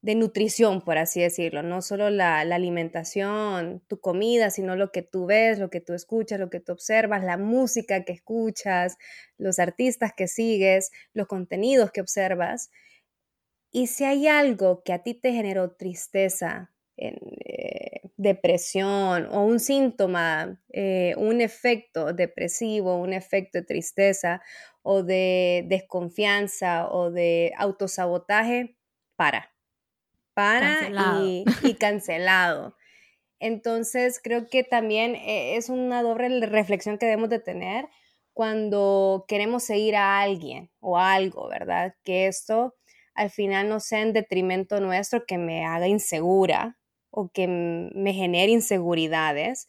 nutrición, 0.02 0.82
por 0.82 0.98
así 0.98 1.22
decirlo, 1.22 1.64
no 1.64 1.82
solo 1.82 2.10
la, 2.10 2.40
alimentación, 2.40 3.84
tu 3.88 4.00
comida, 4.00 4.50
sino 4.50 4.76
lo 4.76 4.92
que 4.92 5.04
tú 5.04 5.28
ves, 5.28 5.60
lo 5.60 5.70
que 5.70 5.82
tú 5.82 5.94
escuchas, 5.94 6.40
lo 6.40 6.50
que 6.50 6.60
tú 6.60 6.72
observas, 6.74 7.24
la 7.24 7.38
música 7.38 8.04
que 8.04 8.14
escuchas, 8.14 8.98
los 9.38 9.60
artistas 9.60 10.14
que 10.16 10.28
sigues, 10.28 10.92
los 11.14 11.28
contenidos 11.28 11.92
que 11.92 12.02
observas. 12.02 12.72
Y 13.72 13.88
si 13.88 14.04
hay 14.04 14.28
algo 14.28 14.84
que 14.84 14.94
a 14.94 15.04
ti 15.04 15.14
te 15.14 15.34
generó 15.34 15.72
tristeza, 15.76 16.72
eh, 16.98 18.02
depresión 18.18 19.28
o 19.32 19.46
un 19.46 19.60
síntoma, 19.60 20.62
eh, 20.70 21.16
un 21.18 21.42
efecto 21.42 22.14
depresivo, 22.14 22.98
un 22.98 23.14
efecto 23.14 23.60
de 23.60 23.66
tristeza 23.66 24.42
o 24.84 25.04
de 25.04 25.66
desconfianza 25.68 26.90
o 26.92 27.12
de 27.12 27.54
autosabotaje, 27.58 28.78
para 29.16 29.51
para 30.34 30.90
Y, 31.24 31.46
cancelado. 31.80 32.76
Entonces, 33.40 34.20
creo 34.24 34.48
que 34.48 34.64
también 34.64 35.16
eh, 35.16 35.58
es 35.58 35.70
una 35.70 36.04
doble 36.04 36.46
reflexión 36.46 36.98
que 36.98 37.08
debemos 37.08 37.30
de 37.30 37.40
tener 37.40 37.90
cuando 38.34 39.26
queremos 39.28 39.64
seguir 39.64 39.96
a 39.96 40.22
alguien 40.22 40.70
o 40.80 40.98
algo, 40.98 41.50
¿verdad? 41.50 41.96
Que 42.04 42.28
esto 42.28 42.76
al 43.14 43.30
final 43.30 43.68
no 43.68 43.80
sea 43.80 44.02
en 44.02 44.14
detrimento 44.14 44.80
nuestro, 44.80 45.26
que 45.26 45.38
me 45.38 45.66
haga 45.66 45.88
insegura 45.88 46.78
o 47.10 47.30
que 47.30 47.48
me 47.48 48.14
genere 48.14 48.52
inseguridades. 48.52 49.68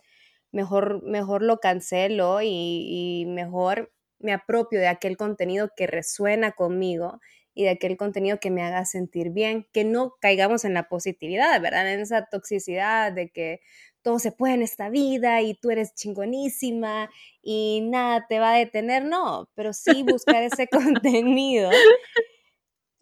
Mejor, 0.52 1.02
mejor 1.02 1.42
lo 1.42 1.59
cancelo 1.59 2.42
y, 2.42 2.47
y 2.50 3.26
mejor 3.26 3.92
me 4.19 4.33
apropio 4.33 4.78
de 4.81 4.88
aquel 4.88 5.16
contenido 5.16 5.71
que 5.76 5.87
resuena 5.87 6.52
conmigo 6.52 7.21
y 7.54 7.64
de 7.64 7.71
aquel 7.71 7.97
contenido 7.97 8.40
que 8.40 8.50
me 8.50 8.62
haga 8.62 8.85
sentir 8.85 9.30
bien, 9.30 9.66
que 9.73 9.85
no 9.85 10.16
caigamos 10.21 10.64
en 10.64 10.75
la 10.75 10.88
positividad, 10.88 11.61
¿verdad? 11.61 11.92
En 11.92 12.00
esa 12.00 12.26
toxicidad 12.26 13.12
de 13.12 13.30
que 13.30 13.61
todo 14.02 14.18
se 14.18 14.32
puede 14.32 14.54
en 14.54 14.62
esta 14.62 14.88
vida 14.88 15.42
y 15.42 15.54
tú 15.54 15.71
eres 15.71 15.94
chingonísima 15.94 17.11
y 17.42 17.82
nada 17.82 18.26
te 18.28 18.38
va 18.40 18.54
a 18.54 18.59
detener, 18.59 19.04
no, 19.04 19.49
pero 19.54 19.73
sí 19.73 20.02
buscar 20.02 20.42
ese 20.42 20.66
contenido. 21.02 21.71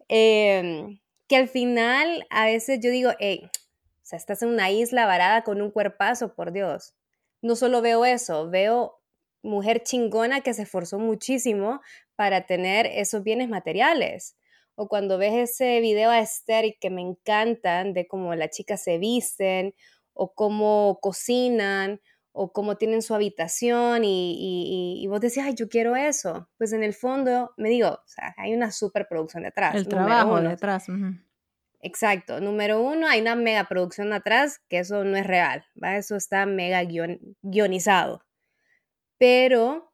Em, 0.07 0.99
que 1.27 1.37
al 1.37 1.47
final 1.47 2.27
a 2.29 2.45
veces 2.45 2.79
yo 2.81 2.91
digo, 2.91 3.11
hey, 3.19 3.41
o 3.45 4.03
sea, 4.03 4.17
estás 4.17 4.41
en 4.43 4.49
una 4.49 4.69
isla 4.71 5.05
varada 5.05 5.43
con 5.43 5.61
un 5.61 5.71
cuerpazo, 5.71 6.35
por 6.35 6.51
Dios. 6.51 6.93
No 7.41 7.55
solo 7.55 7.81
veo 7.81 8.05
eso, 8.05 8.49
veo 8.49 9.01
mujer 9.41 9.81
chingona 9.83 10.41
que 10.41 10.53
se 10.53 10.63
esforzó 10.63 10.99
muchísimo 10.99 11.81
para 12.15 12.45
tener 12.45 12.85
esos 12.85 13.23
bienes 13.23 13.49
materiales 13.49 14.35
o 14.75 14.87
cuando 14.87 15.17
ves 15.17 15.51
ese 15.51 15.79
video 15.81 16.09
a 16.09 16.19
Esther 16.19 16.75
que 16.79 16.89
me 16.89 17.01
encantan 17.01 17.93
de 17.93 18.07
cómo 18.07 18.35
las 18.35 18.49
chicas 18.51 18.83
se 18.83 18.97
visten 18.97 19.73
o 20.13 20.33
cómo 20.33 20.99
cocinan 21.01 22.01
o 22.33 22.53
cómo 22.53 22.77
tienen 22.77 23.01
su 23.01 23.13
habitación 23.13 24.03
y, 24.05 25.05
vos 25.09 25.19
decís, 25.19 25.39
ay, 25.39 25.53
yo 25.53 25.67
quiero 25.67 25.95
eso. 25.95 26.49
Pues 26.57 26.71
en 26.71 26.83
el 26.83 26.93
fondo, 26.93 27.53
me 27.57 27.69
digo, 27.69 27.89
o 27.89 28.07
sea, 28.07 28.33
hay 28.37 28.53
una 28.53 28.71
superproducción 28.71 29.43
detrás. 29.43 29.75
El 29.75 29.87
trabajo 29.87 30.39
detrás. 30.39 30.87
Exacto. 31.81 32.39
Número 32.39 32.81
uno, 32.81 33.07
hay 33.07 33.21
una 33.21 33.35
mega 33.35 33.65
producción 33.65 34.13
atrás, 34.13 34.61
que 34.69 34.79
eso 34.79 35.03
no 35.03 35.17
es 35.17 35.27
real, 35.27 35.65
¿va? 35.81 35.97
Eso 35.97 36.15
está 36.15 36.45
mega 36.45 36.81
guionizado. 37.41 38.23
Pero 39.17 39.91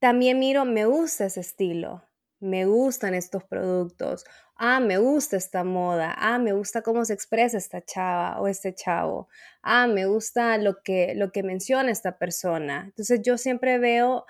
también 0.00 0.40
miro, 0.40 0.64
me 0.64 0.86
gusta 0.86 1.26
ese 1.26 1.40
estilo 1.40 2.05
me 2.40 2.66
gustan 2.66 3.14
estos 3.14 3.44
productos, 3.44 4.24
ah, 4.56 4.80
me 4.80 4.98
gusta 4.98 5.36
esta 5.36 5.64
moda, 5.64 6.14
ah, 6.18 6.38
me 6.38 6.52
gusta 6.52 6.82
cómo 6.82 7.04
se 7.04 7.14
expresa 7.14 7.58
esta 7.58 7.84
chava 7.84 8.40
o 8.40 8.48
este 8.48 8.74
chavo, 8.74 9.28
ah, 9.62 9.86
me 9.86 10.06
gusta 10.06 10.58
lo 10.58 10.82
que, 10.82 11.14
lo 11.14 11.32
que 11.32 11.42
menciona 11.42 11.90
esta 11.90 12.18
persona. 12.18 12.84
Entonces 12.86 13.20
yo 13.22 13.38
siempre 13.38 13.78
veo 13.78 14.26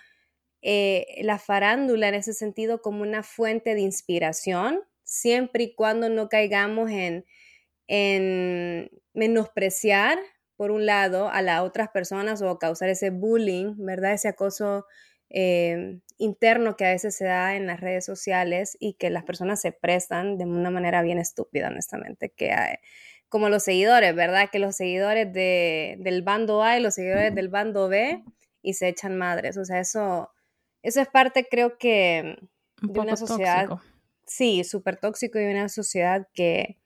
eh, 0.62 1.06
la 1.22 1.38
farándula 1.38 2.08
en 2.08 2.14
ese 2.14 2.32
sentido 2.34 2.82
como 2.82 3.02
una 3.02 3.22
fuente 3.22 3.74
de 3.74 3.80
inspiración, 3.80 4.82
siempre 5.04 5.64
y 5.64 5.74
cuando 5.74 6.08
no 6.08 6.28
caigamos 6.28 6.90
en, 6.90 7.24
en 7.88 8.90
menospreciar, 9.14 10.18
por 10.56 10.70
un 10.70 10.86
lado, 10.86 11.28
a 11.28 11.42
las 11.42 11.62
otras 11.62 11.90
personas 11.90 12.42
o 12.42 12.58
causar 12.58 12.88
ese 12.88 13.10
bullying, 13.10 13.74
¿verdad? 13.78 14.14
Ese 14.14 14.28
acoso 14.28 14.86
Em, 15.28 16.00
interno 16.18 16.76
que 16.76 16.86
a 16.86 16.90
veces 16.90 17.16
se 17.16 17.24
da 17.26 17.56
en 17.56 17.66
las 17.66 17.80
redes 17.80 18.04
sociales 18.04 18.76
y 18.80 18.94
que 18.94 19.10
las 19.10 19.24
personas 19.24 19.60
se 19.60 19.72
prestan 19.72 20.38
de 20.38 20.44
una 20.44 20.70
manera 20.70 21.02
bien 21.02 21.18
estúpida, 21.18 21.68
honestamente, 21.68 22.30
que 22.30 22.54
como 23.28 23.48
los 23.48 23.64
seguidores, 23.64 24.14
¿verdad? 24.14 24.48
Que 24.50 24.58
los 24.58 24.76
seguidores 24.76 25.32
de, 25.32 25.96
del 25.98 26.22
bando 26.22 26.62
A 26.62 26.78
y 26.78 26.82
los 26.82 26.94
seguidores 26.94 27.34
del 27.34 27.48
bando 27.48 27.88
B 27.88 28.24
y 28.62 28.74
se 28.74 28.88
echan 28.88 29.16
madres. 29.16 29.56
O 29.56 29.64
sea, 29.64 29.80
eso, 29.80 30.30
eso 30.82 31.00
es 31.00 31.08
parte, 31.08 31.46
creo 31.50 31.76
que, 31.76 32.38
de 32.82 33.00
una 33.00 33.16
sociedad. 33.16 33.68
Sí, 34.26 34.64
súper 34.64 34.96
tóxico 34.96 35.38
y 35.38 35.44
una 35.44 35.68
sociedad 35.68 36.28
que, 36.34 36.78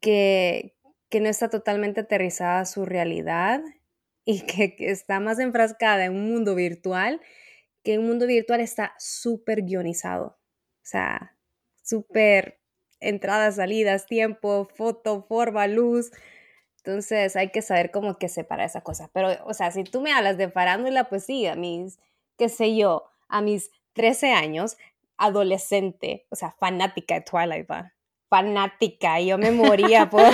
que, 0.00 0.74
que 1.08 1.20
no 1.20 1.28
está 1.28 1.48
totalmente 1.48 2.00
aterrizada 2.00 2.60
a 2.60 2.66
su 2.66 2.84
realidad 2.84 3.62
y 4.24 4.40
que, 4.46 4.76
que 4.76 4.90
está 4.90 5.20
más 5.20 5.38
enfrascada 5.38 6.04
en 6.04 6.12
un 6.12 6.30
mundo 6.30 6.54
virtual 6.54 7.20
que 7.82 7.98
un 7.98 8.06
mundo 8.06 8.26
virtual 8.26 8.60
está 8.60 8.94
súper 8.98 9.62
guionizado. 9.62 10.38
O 10.82 10.86
sea, 10.90 11.36
súper 11.82 12.60
entradas, 13.00 13.56
salidas, 13.56 14.06
tiempo, 14.06 14.68
foto, 14.74 15.24
forma, 15.28 15.66
luz. 15.66 16.10
Entonces 16.78 17.36
hay 17.36 17.50
que 17.50 17.62
saber 17.62 17.90
cómo 17.90 18.18
que 18.18 18.28
separar 18.28 18.66
esas 18.66 18.82
cosas. 18.82 19.10
Pero, 19.12 19.30
o 19.44 19.54
sea, 19.54 19.70
si 19.70 19.84
tú 19.84 20.00
me 20.00 20.12
hablas 20.12 20.38
de 20.38 20.50
farándula, 20.50 21.08
pues 21.08 21.24
sí, 21.24 21.46
a 21.46 21.54
mis, 21.54 21.98
qué 22.38 22.48
sé 22.48 22.76
yo, 22.76 23.10
a 23.28 23.42
mis 23.42 23.70
13 23.94 24.32
años, 24.32 24.76
adolescente, 25.16 26.26
o 26.30 26.36
sea, 26.36 26.52
fanática 26.58 27.14
de 27.14 27.20
Twilight, 27.22 27.70
¿va? 27.70 27.92
Fanática. 28.28 29.20
Yo 29.20 29.36
me 29.38 29.50
moría 29.50 30.08
por, 30.10 30.32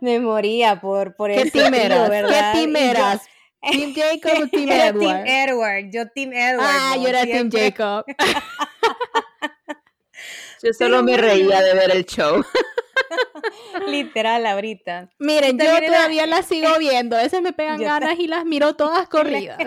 me 0.00 0.20
moría 0.20 0.80
por, 0.80 1.16
por 1.16 1.30
¿Qué 1.30 1.50
timeras? 1.50 2.10
¿Qué 2.10 2.60
timeras? 2.60 3.28
¿Team 3.62 3.94
Jacob 3.94 4.44
o 4.44 4.46
Team 4.50 4.68
Edward? 4.68 5.24
Team 5.24 5.26
Edward, 5.26 5.90
yo 5.90 6.08
Team 6.10 6.32
Edward. 6.32 6.68
Ah, 6.68 6.96
yo 6.96 7.08
era 7.08 7.22
Team 7.22 7.50
Jacob. 7.50 8.04
yo 10.62 10.72
solo 10.72 11.02
me 11.02 11.16
reía 11.16 11.60
de 11.60 11.74
ver 11.74 11.90
el 11.90 12.04
show. 12.04 12.44
Literal, 13.88 14.46
ahorita. 14.46 15.10
Miren, 15.18 15.58
yo 15.58 15.66
todavía 15.86 16.26
las 16.26 16.46
sigo 16.46 16.68
viendo. 16.78 17.16
A 17.16 17.22
veces 17.22 17.42
me 17.42 17.52
pegan 17.52 17.80
ganas 17.80 18.18
y 18.18 18.26
las 18.26 18.44
miro 18.44 18.76
todas 18.76 19.08
corridas. 19.08 19.58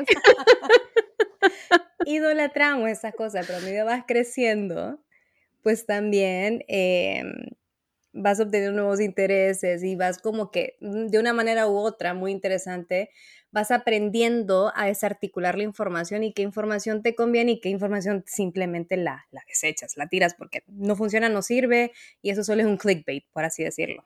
Idolatramos 2.06 2.90
esas 2.90 3.16
cosas, 3.16 3.46
pero 3.48 3.60
a 3.60 3.62
medida 3.62 3.84
vas 3.84 4.04
creciendo, 4.08 5.00
pues 5.64 5.86
también 5.86 6.64
em, 6.68 7.32
vas 8.14 8.40
obteniendo 8.40 8.82
nuevos 8.82 9.00
intereses 9.00 9.84
y 9.84 9.96
vas 9.96 10.20
como 10.20 10.52
que 10.52 10.78
mm, 10.82 11.08
de 11.08 11.20
una 11.20 11.34
manera 11.34 11.68
u 11.68 11.78
otra 11.78 12.14
muy 12.14 12.32
interesante 12.32 13.10
vas 13.52 13.72
aprendiendo 13.72 14.72
a 14.76 14.86
desarticular 14.86 15.58
la 15.58 15.64
información 15.64 16.24
y 16.24 16.34
qué 16.34 16.42
información 16.42 17.04
te 17.04 17.16
conviene 17.16 17.54
y 17.54 17.60
qué 17.60 17.70
información 17.70 18.24
simplemente 18.26 18.98
la, 18.98 19.26
la 19.32 19.44
desechas, 19.48 19.98
la 19.98 20.08
tiras 20.08 20.36
porque 20.36 20.64
no 20.68 20.96
funciona, 20.96 21.30
no 21.30 21.42
sirve 21.42 21.92
y 22.22 22.30
eso 22.30 22.44
solo 22.44 22.62
es 22.62 22.68
un 22.68 22.78
clickbait, 22.78 23.26
por 23.32 23.44
así 23.44 23.64
decirlo. 23.64 24.06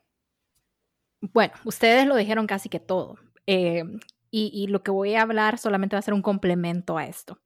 Bueno, 1.22 1.54
ustedes 1.64 2.06
lo 2.06 2.16
dijeron 2.16 2.48
casi 2.48 2.70
que 2.70 2.80
todo. 2.80 3.18
Eh, 3.48 3.84
y, 4.32 4.52
y, 4.54 4.68
lo 4.68 4.84
que 4.84 4.92
voy 4.92 5.16
a 5.16 5.22
hablar 5.22 5.58
solamente 5.58 5.96
va 5.96 6.00
a 6.00 6.04
ser 6.04 6.14
un 6.14 6.22
complemento 6.22 6.98
a 6.98 7.06
esto. 7.06 7.40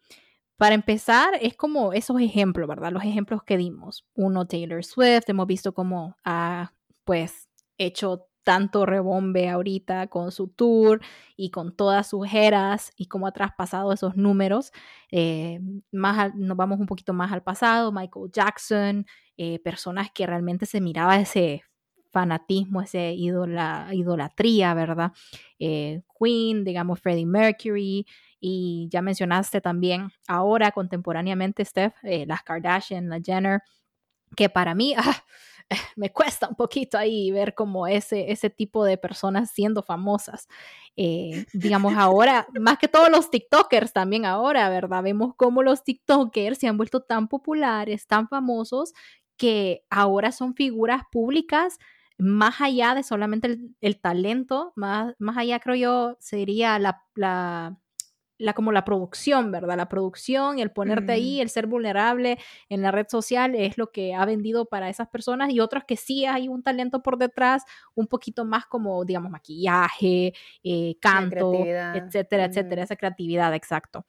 Para 0.58 0.75
empezar, 0.75 1.36
es 1.39 1.56
como 1.56 1.94
esos 1.94 2.20
ejemplos, 2.20 2.68
¿verdad? 2.68 2.91
Los 2.91 3.03
ejemplos 3.03 3.44
que 3.44 3.58
dimos. 3.58 4.06
Uno, 4.15 4.48
Taylor 4.48 4.84
Swift, 4.84 5.29
hemos 5.29 5.48
visto 5.48 5.74
cómo 5.74 6.18
ha, 6.25 6.74
pues, 7.03 7.48
hecho 7.77 8.27
tanto 8.50 8.84
rebombe 8.84 9.48
ahorita 9.48 10.08
con 10.08 10.32
su 10.32 10.48
tour 10.48 11.01
y 11.38 11.51
con 11.51 11.75
todas 11.75 12.10
sus 12.10 12.34
eras 12.34 12.91
y 12.96 13.06
cómo 13.06 13.27
ha 13.27 13.32
traspasado 13.32 13.94
esos 13.94 14.15
números. 14.18 14.72
Eh, 15.12 15.60
más 15.91 16.34
nos 16.34 16.58
vamos 16.58 16.79
un 16.79 16.88
poquito 16.88 17.13
más 17.13 17.32
al 17.32 17.44
pasado, 17.44 17.91
Michael 17.91 18.32
Jackson, 18.34 19.06
eh, 19.38 19.60
personas 19.60 20.10
que 20.12 20.25
realmente 20.25 20.65
se 20.65 20.82
miraba 20.82 21.20
ese 21.20 21.62
fanatismo, 22.10 22.82
ese 22.82 23.13
idolatría, 23.13 24.74
¿verdad? 24.74 25.12
Eh, 25.60 26.01
Queen, 26.20 26.63
digamos 26.63 27.00
Freddie 27.00 27.27
Mercury, 27.27 28.08
y 28.39 28.88
ya 28.89 29.03
mencionaste 29.03 29.62
también 29.62 30.10
ahora 30.27 30.72
contemporáneamente, 30.72 31.63
Steph, 31.63 31.94
las 32.01 32.41
Kardashian, 32.41 33.10
la 33.10 33.20
Jenner, 33.24 33.62
que 34.36 34.50
para 34.50 34.74
mí, 34.74 34.96
ah, 34.98 35.24
me 35.96 36.12
cuesta 36.12 36.48
un 36.50 36.56
poquito 36.56 36.98
ahí 36.98 37.32
ver 37.32 37.54
como 37.56 37.88
ese, 37.88 38.32
ese 38.32 38.50
tipo 38.50 38.84
de 38.84 38.98
personas 38.98 39.52
siendo 39.52 39.84
famosas. 39.84 40.48
Eh, 40.96 41.46
digamos, 41.54 41.96
ahora, 41.96 42.48
más 42.60 42.78
que 42.78 42.88
todos 42.88 43.10
los 43.10 43.30
TikTokers 43.30 43.94
también 43.94 44.26
ahora, 44.26 44.70
¿verdad? 44.70 45.04
Vemos 45.04 45.34
cómo 45.36 45.64
los 45.64 45.84
TikTokers 45.84 46.58
se 46.58 46.68
han 46.68 46.78
vuelto 46.78 47.02
tan 47.02 47.28
populares, 47.28 48.08
tan 48.08 48.28
famosos, 48.28 48.94
que 49.38 49.84
ahora 49.90 50.32
son 50.32 50.54
figuras 50.54 51.04
públicas 51.12 51.80
más 52.20 52.60
allá 52.60 52.96
de 52.96 53.04
solamente 53.04 53.58
el, 53.80 54.00
talento, 54.02 54.74
más, 54.76 55.16
más 55.20 55.38
allá 55.38 55.60
creo 55.62 55.76
yo 55.76 56.18
sería 56.20 56.78
la, 56.78 57.02
la 57.16 57.80
la, 58.39 58.53
como 58.53 58.72
la 58.72 58.86
producción, 58.86 59.51
¿verdad? 59.51 59.77
La 59.77 59.89
producción, 59.89 60.58
el 60.58 60.72
ponerte 60.72 61.12
ahí, 61.12 61.41
el 61.41 61.50
ser 61.50 61.67
vulnerable 61.67 62.39
en 62.69 62.81
la 62.81 62.89
red 62.91 63.08
social 63.08 63.53
es 63.53 63.77
lo 63.77 63.91
que 63.91 64.15
ha 64.15 64.25
vendido 64.25 64.65
para 64.65 64.89
esas 64.89 65.10
personas 65.10 65.51
y 65.51 65.60
otras 65.60 65.84
que 65.84 65.98
sí 65.98 66.25
hay 66.25 66.48
un 66.48 66.63
talento 66.63 67.03
por 67.03 67.17
detrás, 67.17 67.63
un 67.93 68.08
poquito 68.08 68.46
más 68.46 68.65
como, 68.65 69.03
digamos, 69.05 69.29
maquillaje, 69.29 70.34
eh, 70.63 70.96
canto, 71.00 71.53
etcétera, 71.53 72.46
etcétera, 72.46 72.84
esa 72.84 72.96
creatividad, 72.96 73.53
exacto. 73.53 74.05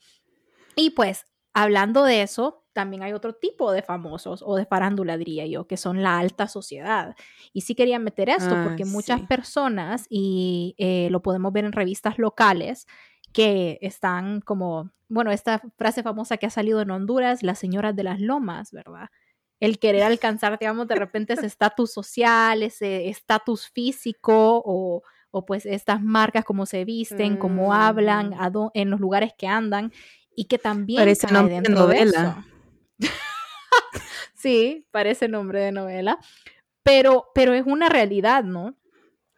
Y 0.77 0.91
pues, 0.91 1.27
hablando 1.53 2.05
de 2.05 2.23
eso, 2.23 2.65
también 2.73 3.03
hay 3.03 3.13
otro 3.13 3.35
tipo 3.35 3.73
de 3.73 3.83
famosos 3.83 4.43
o 4.47 4.57
de 4.57 4.65
farándula, 4.65 5.17
diría 5.17 5.47
yo, 5.47 5.67
que 5.67 5.77
son 5.77 6.03
la 6.03 6.19
alta 6.19 6.47
sociedad. 6.47 7.17
Y 7.53 7.63
sí 7.63 7.75
quería 7.75 7.99
meter 7.99 8.29
esto 8.29 8.55
ah, 8.55 8.65
porque 8.65 8.85
muchas 8.85 9.21
personas, 9.23 10.07
y 10.09 10.75
eh, 10.79 11.09
lo 11.11 11.21
podemos 11.21 11.53
ver 11.53 11.65
en 11.65 11.73
revistas 11.73 12.19
locales, 12.19 12.87
que 13.33 13.79
están 13.81 14.41
como, 14.41 14.91
bueno, 15.09 15.31
esta 15.31 15.63
frase 15.77 16.03
famosa 16.03 16.37
que 16.37 16.47
ha 16.47 16.51
salido 16.51 16.81
en 16.81 16.91
Honduras, 16.91 17.43
las 17.43 17.59
señoras 17.59 17.95
de 17.97 18.05
las 18.05 18.21
lomas, 18.21 18.73
¿verdad? 18.73 19.09
El 19.61 19.79
querer 19.79 20.03
alcanzar, 20.03 20.59
digamos, 20.59 20.89
de 20.89 20.95
repente 20.95 21.35
ese 21.35 21.47
estatus 21.47 21.93
social, 21.93 22.63
ese 22.63 23.09
estatus 23.09 23.69
físico 23.69 24.63
o, 24.65 25.03
o, 25.31 25.47
pues 25.47 25.67
estas 25.67 26.03
marcas, 26.03 26.45
como 26.45 26.67
se 26.67 26.85
visten, 26.85 27.37
cómo 27.37 27.75
hablan, 27.75 28.31
mm. 28.31 28.71
en 28.75 28.91
los 28.91 29.01
lugares 29.01 29.33
que 29.37 29.47
andan. 29.47 29.93
y 30.35 30.45
que 30.45 30.59
también 30.59 31.01
parece 31.01 31.27
cae 31.27 31.35
nombre 31.35 31.55
dentro 31.57 31.87
de 31.87 32.05
novela. 32.05 32.47
sí, 34.35 34.87
parece 34.91 35.29
nombre 35.29 35.61
de 35.61 35.73
novela, 35.73 36.19
pero, 36.83 37.27
pero 37.35 37.53
es 37.53 37.67
una 37.67 37.89
realidad, 37.89 38.43
¿no? 38.45 38.75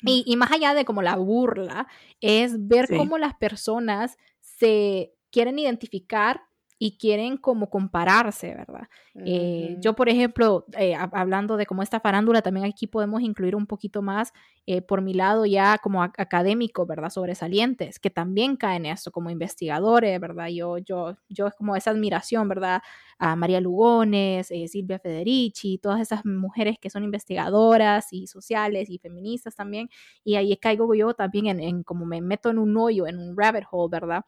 Y, 0.04 0.36
más 0.36 0.50
allá 0.52 0.74
de 0.74 0.84
como 0.84 1.02
la 1.02 1.16
burla, 1.16 1.86
es 2.20 2.66
ver 2.68 2.88
cómo 2.88 3.18
las 3.18 3.34
personas 3.34 4.16
se 4.40 5.12
quieren 5.30 5.58
identificar 5.58 6.42
y 6.84 6.96
quieren 6.98 7.36
como 7.36 7.70
compararse, 7.70 8.56
¿verdad? 8.56 8.88
Eh, 9.22 9.76
yo, 9.78 9.94
por 9.94 10.08
ejemplo, 10.08 10.64
eh, 10.76 10.96
hablando 10.96 11.56
de 11.56 11.64
como 11.64 11.80
esta 11.84 12.00
farándula, 12.00 12.42
también 12.42 12.66
aquí 12.66 12.88
podemos 12.88 13.22
incluir 13.22 13.54
un 13.54 13.68
poquito 13.68 14.02
más 14.02 14.32
eh, 14.66 14.82
por 14.82 15.00
mi 15.00 15.14
lado 15.14 15.46
ya 15.46 15.78
como 15.78 16.02
académico, 16.02 16.84
¿verdad? 16.84 17.10
Sobresalientes, 17.10 18.00
que 18.00 18.10
también 18.10 18.56
caen 18.56 18.84
en 18.86 18.92
esto 18.94 19.12
como 19.12 19.30
investigadores, 19.30 20.18
¿verdad? 20.18 20.48
Yo, 20.48 20.78
yo, 20.78 21.16
yo 21.28 21.46
es 21.46 21.54
como 21.54 21.76
esa 21.76 21.92
admiración, 21.92 22.48
¿verdad? 22.48 22.82
A 23.16 23.36
María 23.36 23.60
Lugones, 23.60 24.48
Silvia 24.48 24.98
Federici, 24.98 25.78
todas 25.78 26.00
esas 26.00 26.24
mujeres 26.26 26.78
que 26.80 26.90
son 26.90 27.04
investigadoras 27.04 28.12
y 28.12 28.26
sociales 28.26 28.90
y 28.90 28.98
feministas 28.98 29.54
también, 29.54 29.88
y 30.24 30.34
ahí 30.34 30.56
caigo 30.56 30.92
yo 30.96 31.14
también 31.14 31.46
en, 31.46 31.60
en 31.60 31.82
como 31.84 32.06
me 32.06 32.20
meto 32.20 32.50
en 32.50 32.58
un 32.58 32.76
hoyo, 32.76 33.06
en 33.06 33.18
un 33.20 33.36
rabbit 33.36 33.66
hole, 33.70 33.88
¿verdad? 33.88 34.24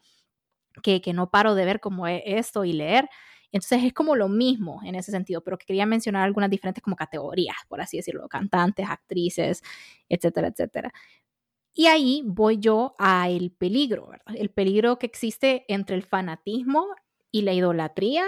Que, 0.83 1.01
no 1.13 1.29
paro 1.29 1.55
de 1.55 1.65
ver 1.65 1.79
como 1.79 2.07
e, 2.07 2.23
esto 2.25 2.65
y 2.65 2.73
leer. 2.73 3.09
Entonces 3.51 3.83
es 3.83 3.93
como 3.93 4.15
lo 4.15 4.27
mismo 4.27 4.81
en 4.83 4.95
ese 4.95 5.11
sentido, 5.11 5.41
pero 5.41 5.57
que 5.57 5.65
quería 5.65 5.85
mencionar 5.85 6.23
algunas 6.23 6.49
diferentes 6.49 6.83
como 6.83 6.95
categorías, 6.95 7.55
por 7.69 7.81
así 7.81 7.97
decirlo, 7.97 8.27
cantantes, 8.27 8.87
actrices, 8.89 9.61
etcétera, 10.09 10.49
etcétera. 10.49 10.91
Y 11.73 11.87
ahí 11.87 12.23
voy 12.25 12.57
yo 12.57 12.95
a 12.97 13.29
el 13.29 13.51
peligro. 13.51 14.09
El 14.27 14.49
peligro 14.49 14.97
que 14.97 15.05
existe 15.05 15.65
entre 15.67 15.95
el 15.95 16.03
fanatismo 16.03 16.87
y 17.31 17.41
la 17.41 17.53
idolatría 17.53 18.25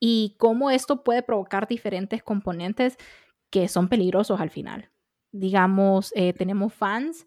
y 0.00 0.36
cómo 0.38 0.70
esto 0.70 1.04
puede 1.04 1.22
provocar 1.22 1.68
diferentes 1.68 2.22
componentes 2.22 2.96
que 3.50 3.68
son 3.68 3.88
peligrosos 3.88 4.40
al 4.40 4.50
final. 4.50 4.90
Digamos, 5.32 6.12
eh, 6.16 6.32
tenemos 6.32 6.74
fans 6.74 7.26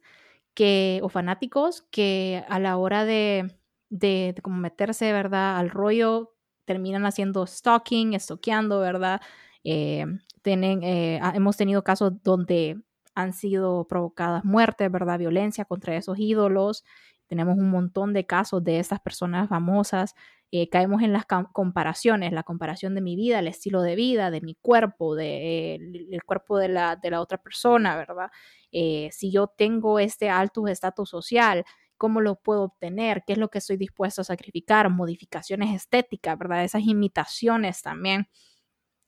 que, 0.53 0.99
o 1.03 1.09
fanáticos 1.09 1.83
que 1.83 2.43
a 2.49 2.59
la 2.59 2.77
hora 2.77 3.05
de 3.05 3.56
de, 3.89 4.35
como 4.41 4.57
meterse, 4.57 5.11
¿verdad? 5.11 5.57
Al 5.57 5.69
rollo, 5.69 6.33
terminan 6.65 7.05
haciendo 7.05 7.47
stalking, 7.47 8.19
stalkeando, 8.19 8.79
¿verdad? 8.79 9.21
Eh, 9.63 10.05
tienen, 10.41 10.83
eh, 10.83 11.19
hemos 11.33 11.57
tenido 11.57 11.83
casos 11.83 12.13
donde 12.23 12.79
han 13.15 13.33
sido 13.33 13.87
provocadas 13.87 14.45
muertes, 14.45 14.91
¿verdad? 14.91 15.17
Violencia 15.17 15.65
contra 15.65 15.95
esos 15.95 16.19
ídolos. 16.19 16.83
Tenemos 17.27 17.57
un 17.57 17.69
montón 17.69 18.13
de 18.13 18.25
casos 18.25 18.63
de 18.63 18.79
estas 18.79 18.99
personas 18.99 19.49
famosas. 19.49 20.13
Eh, 20.51 20.69
caemos 20.69 21.01
en 21.01 21.11
las 21.11 21.25
comparaciones, 21.25 22.31
la 22.31 22.43
comparación 22.43 22.95
de 22.95 23.01
mi 23.01 23.15
vida, 23.15 23.39
el 23.39 23.47
estilo 23.47 23.81
de 23.81 23.95
vida, 23.95 24.31
de 24.31 24.41
mi 24.41 24.55
cuerpo, 24.55 25.15
de, 25.15 26.19
cuerpo 26.25 26.57
de 26.57 26.69
la, 26.69 26.95
de 26.95 27.11
la, 27.11 27.19
otra 27.21 27.37
persona, 27.37 27.97
¿verdad? 27.97 28.29
si 28.71 29.31
yo 29.31 29.47
tengo 29.47 29.99
este 29.99 30.29
alto 30.29 30.67
estatus 30.67 31.09
social, 31.09 31.65
cómo 31.97 32.21
lo 32.21 32.35
puedo 32.35 32.63
obtener, 32.63 33.23
qué 33.25 33.33
es 33.33 33.39
lo 33.39 33.49
que 33.49 33.59
estoy 33.59 33.77
dispuesto 33.77 34.21
a 34.21 34.25
sacrificar, 34.25 34.89
modificaciones 34.89 35.75
estéticas, 35.75 36.37
¿verdad? 36.37 36.63
Esas 36.63 36.83
imitaciones 36.83 37.81
también. 37.81 38.27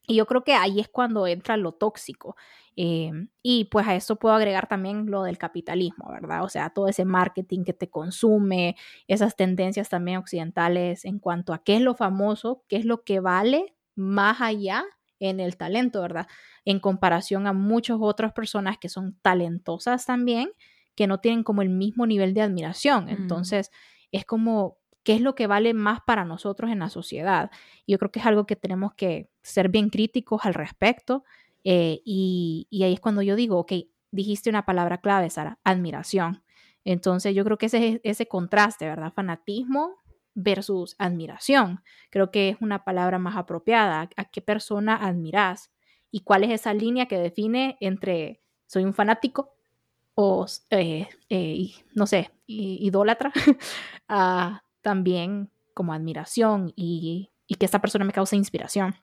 Y 0.08 0.15
yo 0.15 0.25
creo 0.25 0.43
que 0.43 0.53
ahí 0.55 0.79
es 0.79 0.88
cuando 0.89 1.27
entra 1.27 1.55
lo 1.58 1.74
tóxico. 1.74 2.36
Eh, 2.75 3.12
y 3.43 3.65
pues 3.65 3.88
a 3.88 3.96
eso 3.96 4.15
puedo 4.17 4.34
agregar 4.36 4.67
también 4.67 5.12
lo 5.12 5.24
del 5.24 5.38
capitalismo, 5.38 6.10
¿verdad? 6.12 6.43
O 6.43 6.50
sea, 6.50 6.69
todo 6.72 6.88
ese 6.88 7.05
marketing 7.05 7.63
que 7.63 7.74
te 7.74 7.89
consume, 7.89 8.75
esas 9.08 9.36
tendencias 9.36 9.89
también 9.89 10.17
occidentales 10.17 11.05
en 11.05 11.19
cuanto 11.19 11.53
a 11.53 11.63
qué 11.63 11.75
es 11.75 11.81
lo 11.81 11.93
famoso, 11.96 12.63
qué 12.67 12.77
es 12.77 12.86
lo 12.86 13.03
que 13.03 13.20
vale 13.20 13.75
más 13.96 14.42
allá 14.42 14.83
en 15.20 15.40
el 15.42 15.57
talento, 15.57 16.01
¿verdad? 16.01 16.27
En 16.66 16.79
comparación 16.79 17.46
a 17.48 17.53
muchas 17.53 17.98
otras 18.00 18.31
personas 18.33 18.77
que 18.77 18.90
son 18.90 19.18
talentosas 19.22 20.05
también 20.05 20.51
que 21.00 21.07
no 21.07 21.22
tienen 21.22 21.44
como 21.44 21.62
el 21.62 21.70
mismo 21.70 22.05
nivel 22.05 22.33
de 22.33 22.42
admiración. 22.42 23.05
Mm. 23.05 23.09
Entonces, 23.09 23.72
es 24.12 24.25
como, 24.25 24.79
¿qué 25.03 25.14
es 25.14 25.22
lo 25.22 25.33
que 25.33 25.48
vale 25.48 25.74
más 25.74 26.01
para 26.05 26.25
nosotros 26.25 26.70
en 26.72 26.79
la 26.79 26.90
sociedad? 26.90 27.51
Yo 27.88 27.98
creo 27.98 28.12
que 28.12 28.20
es 28.20 28.25
algo 28.25 28.46
que 28.46 28.57
tenemos 28.57 28.94
que 28.96 29.29
ser 29.42 29.70
bien 29.70 29.92
críticos 29.92 30.42
al 30.44 30.53
respecto. 30.53 31.24
Eh, 31.64 32.01
y, 32.03 32.68
ahí 32.83 32.92
es 32.92 33.00
cuando 33.00 33.22
yo 33.22 33.38
digo, 33.38 33.59
ok, 33.59 33.72
dijiste 34.12 34.50
una 34.50 34.66
palabra 34.66 34.98
clave, 34.98 35.29
Sara, 35.29 35.57
admiración. 35.64 36.44
Entonces, 36.83 37.33
yo 37.33 37.46
creo 37.46 37.57
que 37.57 37.68
ese, 37.68 38.01
ese 38.03 38.27
contraste, 38.27 38.85
¿verdad? 38.85 39.14
Fanatismo 39.14 39.96
versus 40.33 40.98
admiración. 41.00 41.81
Creo 42.09 42.29
que 42.29 42.50
es 42.50 42.57
una 42.59 42.83
palabra 42.83 43.20
más 43.20 43.38
apropiada. 43.38 44.09
¿A 44.18 44.25
qué 44.25 44.42
persona 44.42 44.98
admiras? 44.98 45.72
¿Y 46.12 46.25
cuál 46.25 46.44
es 46.44 46.51
esa 46.51 46.74
línea 46.74 47.05
que 47.05 47.18
define 47.18 47.77
entre 47.79 48.42
soy 48.68 48.83
un 48.83 48.94
fanático 48.94 49.58
o, 50.22 50.46
eh, 50.72 51.08
eh, 51.29 51.72
no 51.94 52.05
sé, 52.05 52.29
idólatra, 52.46 53.32
también 54.82 55.50
como 55.74 55.94
admiración 55.94 56.74
y, 56.75 57.32
que 57.58 57.66
esta 57.66 57.79
persona 57.79 58.03
me 58.03 58.12
causa 58.12 58.36
inspiración. 58.36 58.96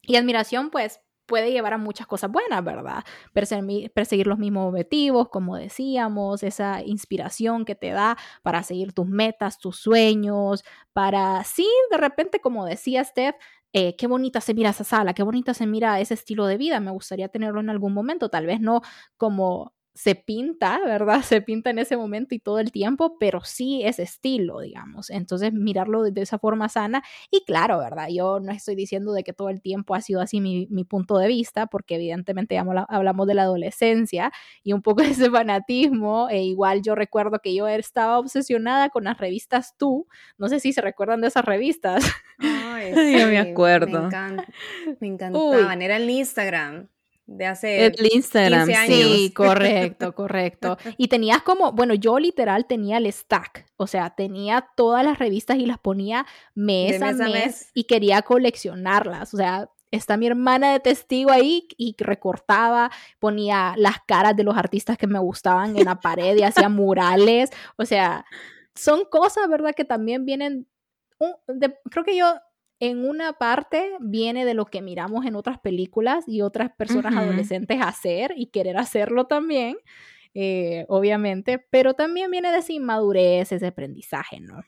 Y 0.00 0.16
admiración, 0.16 0.70
pues, 0.70 1.02
puede 1.26 1.52
llevar 1.52 1.74
a 1.74 1.78
muchas 1.78 2.06
cosas 2.06 2.30
buenas, 2.30 2.64
¿verdad? 2.64 3.04
Perseguir, 3.34 3.92
perseguir, 3.92 4.26
los 4.26 4.38
mismos 4.38 4.70
objetivos, 4.70 5.28
como 5.28 5.56
decíamos, 5.56 6.42
esa 6.42 6.82
inspiración 6.82 7.66
que 7.66 7.74
te 7.74 7.90
da 7.90 8.16
para 8.42 8.62
seguir 8.62 8.94
tus 8.94 9.06
metas, 9.06 9.58
tus 9.58 9.76
sueños, 9.76 10.64
para, 10.94 11.44
sí, 11.44 11.68
de 11.90 11.98
repente, 11.98 12.40
como 12.40 12.64
decía 12.64 13.04
Steph, 13.04 13.36
eh, 13.74 13.96
qué 13.96 14.06
bonita 14.06 14.40
se 14.40 14.54
mira 14.54 14.70
esa 14.70 14.84
sala, 14.84 15.12
qué 15.12 15.22
bonita 15.22 15.52
se 15.52 15.66
mira 15.66 16.00
ese 16.00 16.14
estilo 16.14 16.46
de 16.46 16.56
vida, 16.56 16.80
me 16.80 16.90
gustaría 16.90 17.28
tenerlo 17.28 17.60
en 17.60 17.68
algún 17.68 17.92
momento, 17.92 18.30
tal 18.30 18.46
vez 18.46 18.60
no 18.60 18.80
como 19.18 19.74
se 19.94 20.16
pinta, 20.16 20.80
¿verdad? 20.84 21.22
Se 21.34 21.40
pinta 21.40 21.70
en 21.70 21.78
ese 21.78 21.96
momento 21.96 22.34
y 22.34 22.38
todo 22.40 22.58
el 22.58 22.72
tiempo, 22.72 23.16
pero 23.18 23.42
sí 23.44 23.82
es 23.84 23.98
estilo, 23.98 24.60
digamos. 24.60 25.10
Entonces, 25.10 25.52
mirarlo 25.52 26.02
de, 26.02 26.20
esa 26.20 26.38
forma 26.38 26.68
sana. 26.68 27.02
Y 27.30 27.44
claro, 27.44 27.78
¿verdad? 27.78 28.08
Yo 28.10 28.40
no 28.40 28.52
estoy 28.52 28.74
diciendo 28.74 29.12
de 29.12 29.22
que 29.22 29.32
todo 29.32 29.48
el 29.48 29.60
tiempo 29.60 29.94
ha 29.94 30.00
sido 30.00 30.20
así 30.20 30.40
mi, 30.40 30.66
punto 30.84 31.18
de 31.18 31.28
vista, 31.28 31.66
porque 31.66 31.94
evidentemente 31.94 32.56
ya 32.56 32.64
hablamos 32.88 33.26
de 33.26 33.34
la 33.34 33.42
adolescencia 33.42 34.32
y 34.62 34.72
un 34.72 34.82
poco 34.82 35.02
de 35.02 35.08
ese 35.10 35.30
fanatismo. 35.30 36.28
E 36.28 36.42
igual 36.42 36.82
yo 36.82 36.94
recuerdo 36.94 37.38
que 37.38 37.54
yo 37.54 37.68
estaba 37.68 38.18
obsesionada 38.18 38.90
con 38.90 39.04
las 39.04 39.18
revistas 39.18 39.76
Tú. 39.78 40.06
No 40.38 40.48
sé 40.48 40.60
si 40.60 40.72
se 40.72 40.80
recuerdan 40.80 41.20
de 41.20 41.28
esas 41.28 41.44
revistas. 41.44 42.04
Ay, 42.38 42.92
yo 43.18 43.28
me 43.28 43.38
acuerdo. 43.38 44.08
Me, 45.00 45.06
encantaban. 45.06 45.82
Era 45.82 45.96
el 45.96 46.10
Instagram 46.10 46.88
de 47.26 47.46
hace 47.46 47.86
el 47.86 48.08
Instagram, 48.12 48.66
15 48.66 48.74
años. 48.74 48.96
Sí, 48.96 49.32
correcto, 49.32 50.12
correcto. 50.14 50.76
Y 50.96 51.08
tenías 51.08 51.42
como, 51.42 51.72
bueno, 51.72 51.94
yo 51.94 52.18
literal 52.18 52.66
tenía 52.66 52.98
el 52.98 53.10
stack, 53.10 53.66
o 53.76 53.86
sea, 53.86 54.10
tenía 54.10 54.68
todas 54.76 55.04
las 55.04 55.18
revistas 55.18 55.56
y 55.56 55.66
las 55.66 55.78
ponía 55.78 56.26
mes, 56.54 57.00
a, 57.00 57.12
mes, 57.12 57.70
y 57.74 57.84
quería 57.84 58.22
coleccionarlas, 58.22 59.32
o 59.32 59.36
sea, 59.36 59.70
está 59.90 60.16
mi 60.16 60.26
hermana 60.26 60.72
de 60.72 60.80
testigo 60.80 61.30
ahí 61.30 61.68
y 61.76 61.94
recortaba, 61.98 62.90
ponía 63.18 63.74
las 63.76 63.96
caras 64.06 64.36
de 64.36 64.44
los 64.44 64.56
artistas 64.56 64.98
que 64.98 65.06
me 65.06 65.18
gustaban 65.18 65.76
en 65.76 65.84
la 65.84 66.00
pared 66.00 66.36
y 66.36 66.42
hacía 66.42 66.68
murales, 66.68 67.50
o 67.76 67.86
sea, 67.86 68.26
son 68.74 69.04
cosas, 69.04 69.48
¿verdad? 69.48 69.72
Que 69.74 69.84
también 69.84 70.24
vienen, 70.26 70.66
creo 71.90 72.04
que 72.04 72.16
yo 72.16 72.34
en 72.90 73.04
una 73.04 73.34
parte 73.34 73.92
viene 74.00 74.44
de 74.44 74.54
lo 74.54 74.66
que 74.66 74.82
miramos 74.82 75.26
en 75.26 75.36
otras 75.36 75.58
películas 75.58 76.24
y 76.26 76.42
otras 76.42 76.70
personas 76.72 77.14
adolescentes 77.16 77.78
hacer 77.82 78.32
y 78.36 78.46
querer 78.46 78.76
hacerlo 78.76 79.26
también, 79.26 79.76
eh, 80.34 80.84
obviamente, 80.88 81.58
pero 81.70 81.94
también 81.94 82.30
viene 82.30 82.50
de 82.50 82.58
esa 82.58 82.72
inmadurez, 82.72 83.52
ese 83.52 83.66
aprendizaje, 83.66 84.40
¿no? 84.40 84.62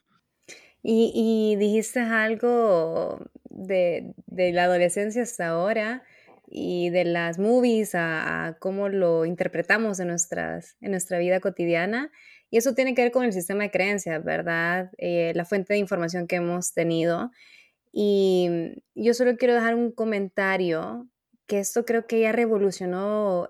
Y, 0.89 1.57
dijiste 1.57 1.99
algo 1.99 3.19
de, 3.51 4.15
la 4.29 4.65
adolescencia 4.65 5.23
hasta 5.23 5.49
ahora 5.49 6.05
y 6.47 6.91
de 6.91 7.05
las 7.05 7.41
movies 7.41 7.97
a, 7.97 8.57
cómo 8.61 8.89
lo 8.89 9.25
interpretamos 9.25 9.99
en, 9.99 10.07
nuestras, 10.09 10.77
en 10.81 10.93
nuestra 10.93 11.19
vida 11.19 11.41
cotidiana. 11.41 12.13
Y 12.51 12.59
eso 12.59 12.75
tiene 12.75 12.95
que 12.95 13.03
ver 13.03 13.11
con 13.11 13.25
el 13.25 13.33
sistema 13.33 13.65
de 13.65 13.73
creencias, 13.73 14.23
¿verdad? 14.23 14.93
Eh, 14.99 15.33
la 15.35 15.45
fuente 15.45 15.73
de 15.73 15.81
información 15.81 16.29
que 16.29 16.37
hemos 16.37 16.73
tenido. 16.73 17.33
Y 17.99 18.51
yo 18.95 19.15
solo 19.15 19.39
quiero 19.39 19.55
dejar 19.55 19.75
un 19.75 19.91
comentario 19.91 21.09
que 21.47 21.61
esto 21.61 21.87
creo 21.87 22.07
que 22.07 22.21
ya 22.21 22.31
revolucionó 22.31 23.49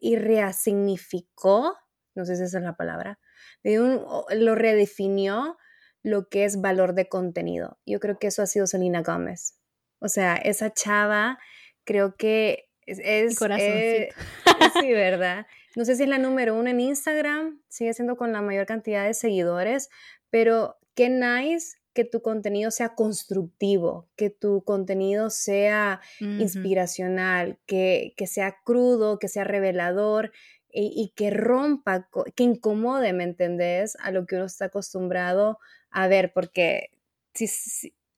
y 0.00 0.16
reasignificó, 0.16 1.76
no 2.14 2.24
sé 2.24 2.36
si 2.36 2.44
esa 2.44 2.56
es 2.56 2.64
la 2.64 2.78
palabra, 2.78 3.20
lo 3.62 4.54
redefinió 4.54 5.58
lo 6.02 6.30
que 6.30 6.46
es 6.46 6.62
valor 6.62 6.94
de 6.94 7.10
contenido. 7.10 7.78
Yo 7.84 8.00
creo 8.00 8.18
que 8.18 8.28
eso 8.28 8.40
ha 8.40 8.46
sido 8.46 8.66
Selena 8.66 9.02
Gómez. 9.02 9.58
O 9.98 10.08
sea, 10.08 10.36
esa 10.36 10.72
chava 10.72 11.38
creo 11.84 12.16
que 12.16 12.70
es... 12.86 12.98
es 13.04 13.38
eh, 13.58 14.08
sí, 14.80 14.90
¿verdad? 14.92 15.46
No 15.74 15.84
sé 15.84 15.96
si 15.96 16.04
es 16.04 16.08
la 16.08 16.16
número 16.16 16.54
uno 16.54 16.70
en 16.70 16.80
Instagram, 16.80 17.60
sigue 17.68 17.92
siendo 17.92 18.16
con 18.16 18.32
la 18.32 18.40
mayor 18.40 18.64
cantidad 18.64 19.04
de 19.04 19.12
seguidores, 19.12 19.90
pero 20.30 20.78
qué 20.94 21.10
nice 21.10 21.76
que 21.96 22.04
tu 22.04 22.20
contenido 22.20 22.70
sea 22.70 22.94
constructivo, 22.94 24.06
que 24.16 24.28
tu 24.28 24.62
contenido 24.64 25.30
sea 25.30 26.02
inspiracional, 26.20 27.58
que, 27.64 28.12
sea 28.26 28.58
crudo, 28.62 29.18
que 29.18 29.28
sea 29.28 29.44
revelador 29.44 30.30
y, 30.70 31.14
que 31.16 31.30
rompa, 31.30 32.10
que 32.34 32.44
incomode, 32.44 33.14
¿me 33.14 33.24
entendés? 33.24 33.96
A 34.00 34.10
lo 34.10 34.26
que 34.26 34.36
uno 34.36 34.44
está 34.44 34.66
acostumbrado 34.66 35.58
a 35.90 36.06
ver, 36.06 36.34
porque, 36.34 36.90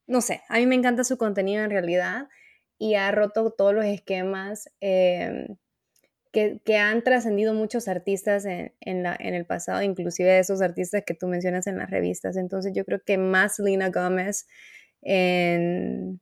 no 0.09 0.23
sé, 0.23 0.43
a 0.49 0.59
mí 0.59 0.67
me 0.67 0.75
encanta 0.75 1.05
su 1.05 1.17
contenido 1.17 1.63
en 1.63 1.71
realidad 1.71 2.29
y 2.79 2.95
ha 2.95 3.13
roto 3.13 3.53
todos 3.53 3.75
los 3.75 3.85
esquemas. 3.85 4.69
Em, 4.81 5.57
que, 6.33 6.77
han 6.77 7.03
trascendido 7.03 7.55
muchos 7.55 7.89
artistas 7.89 8.45
en, 8.45 9.03
la, 9.03 9.17
en, 9.19 9.35
el 9.35 9.47
pasado, 9.47 9.83
inclusive 9.83 10.39
esos 10.39 10.61
artistas 10.61 11.03
que 11.07 11.15
tú 11.15 11.27
mencionas 11.27 11.67
en 11.67 11.79
las 11.79 11.91
revistas. 11.91 12.37
Entonces 12.37 12.73
yo 12.75 12.85
creo 12.85 13.03
que 13.05 13.19
más 13.19 13.59
Lina 13.59 13.91
Gómez 13.91 14.47
en, 15.03 16.21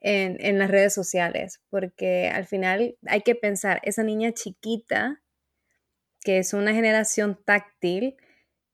en, 0.00 0.58
las 0.58 0.70
redes 0.70 0.94
sociales, 0.94 1.60
porque 1.70 2.28
al 2.28 2.46
final 2.46 2.96
hay 3.06 3.22
que 3.22 3.34
pensar, 3.34 3.80
esa 3.84 4.02
niña 4.02 4.32
chiquita, 4.32 5.22
que 6.20 6.38
es 6.38 6.52
una 6.52 6.74
generación 6.74 7.38
táctil, 7.44 8.16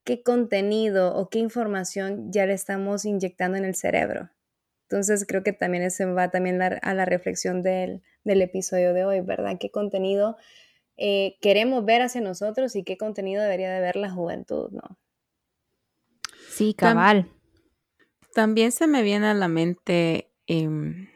qué 0.05 0.23
contenido 0.23 1.15
o 1.15 1.29
qué 1.29 1.39
información 1.39 2.33
ya 2.33 2.47
le 2.47 2.55
estamos 2.55 3.05
inyectando 3.05 3.59
en 3.59 3.65
el 3.65 3.75
cerebro. 3.75 4.31
Entonces 4.89 5.27
creo 5.27 5.43
que 5.43 5.53
también 5.53 5.83
eso 5.83 6.15
va 6.15 6.31
también 6.31 6.63
a 6.63 6.95
la 6.95 7.05
reflexión 7.05 7.63
del, 7.63 8.03
del 8.25 8.43
episodio 8.43 8.95
de 8.95 9.05
hoy, 9.05 9.21
¿verdad? 9.21 9.57
¿Qué 9.59 9.71
contenido 9.71 10.37
eh, 10.97 11.37
queremos 11.41 11.85
ver 11.85 12.03
hacia 12.03 12.21
nosotros 12.21 12.75
y 12.77 12.83
qué 12.83 12.97
contenido 12.97 13.43
debería 13.43 13.73
de 13.73 13.81
ver 13.81 13.97
la 13.97 14.11
juventud, 14.11 14.71
¿no? 14.71 14.99
Sí, 16.49 16.73
cabal. 16.73 17.29
también 18.33 18.73
se 18.73 18.87
me 18.87 19.03
viene 19.03 19.27
a 19.27 19.35
la 19.35 19.49
mente 19.49 20.31
em, 20.47 21.09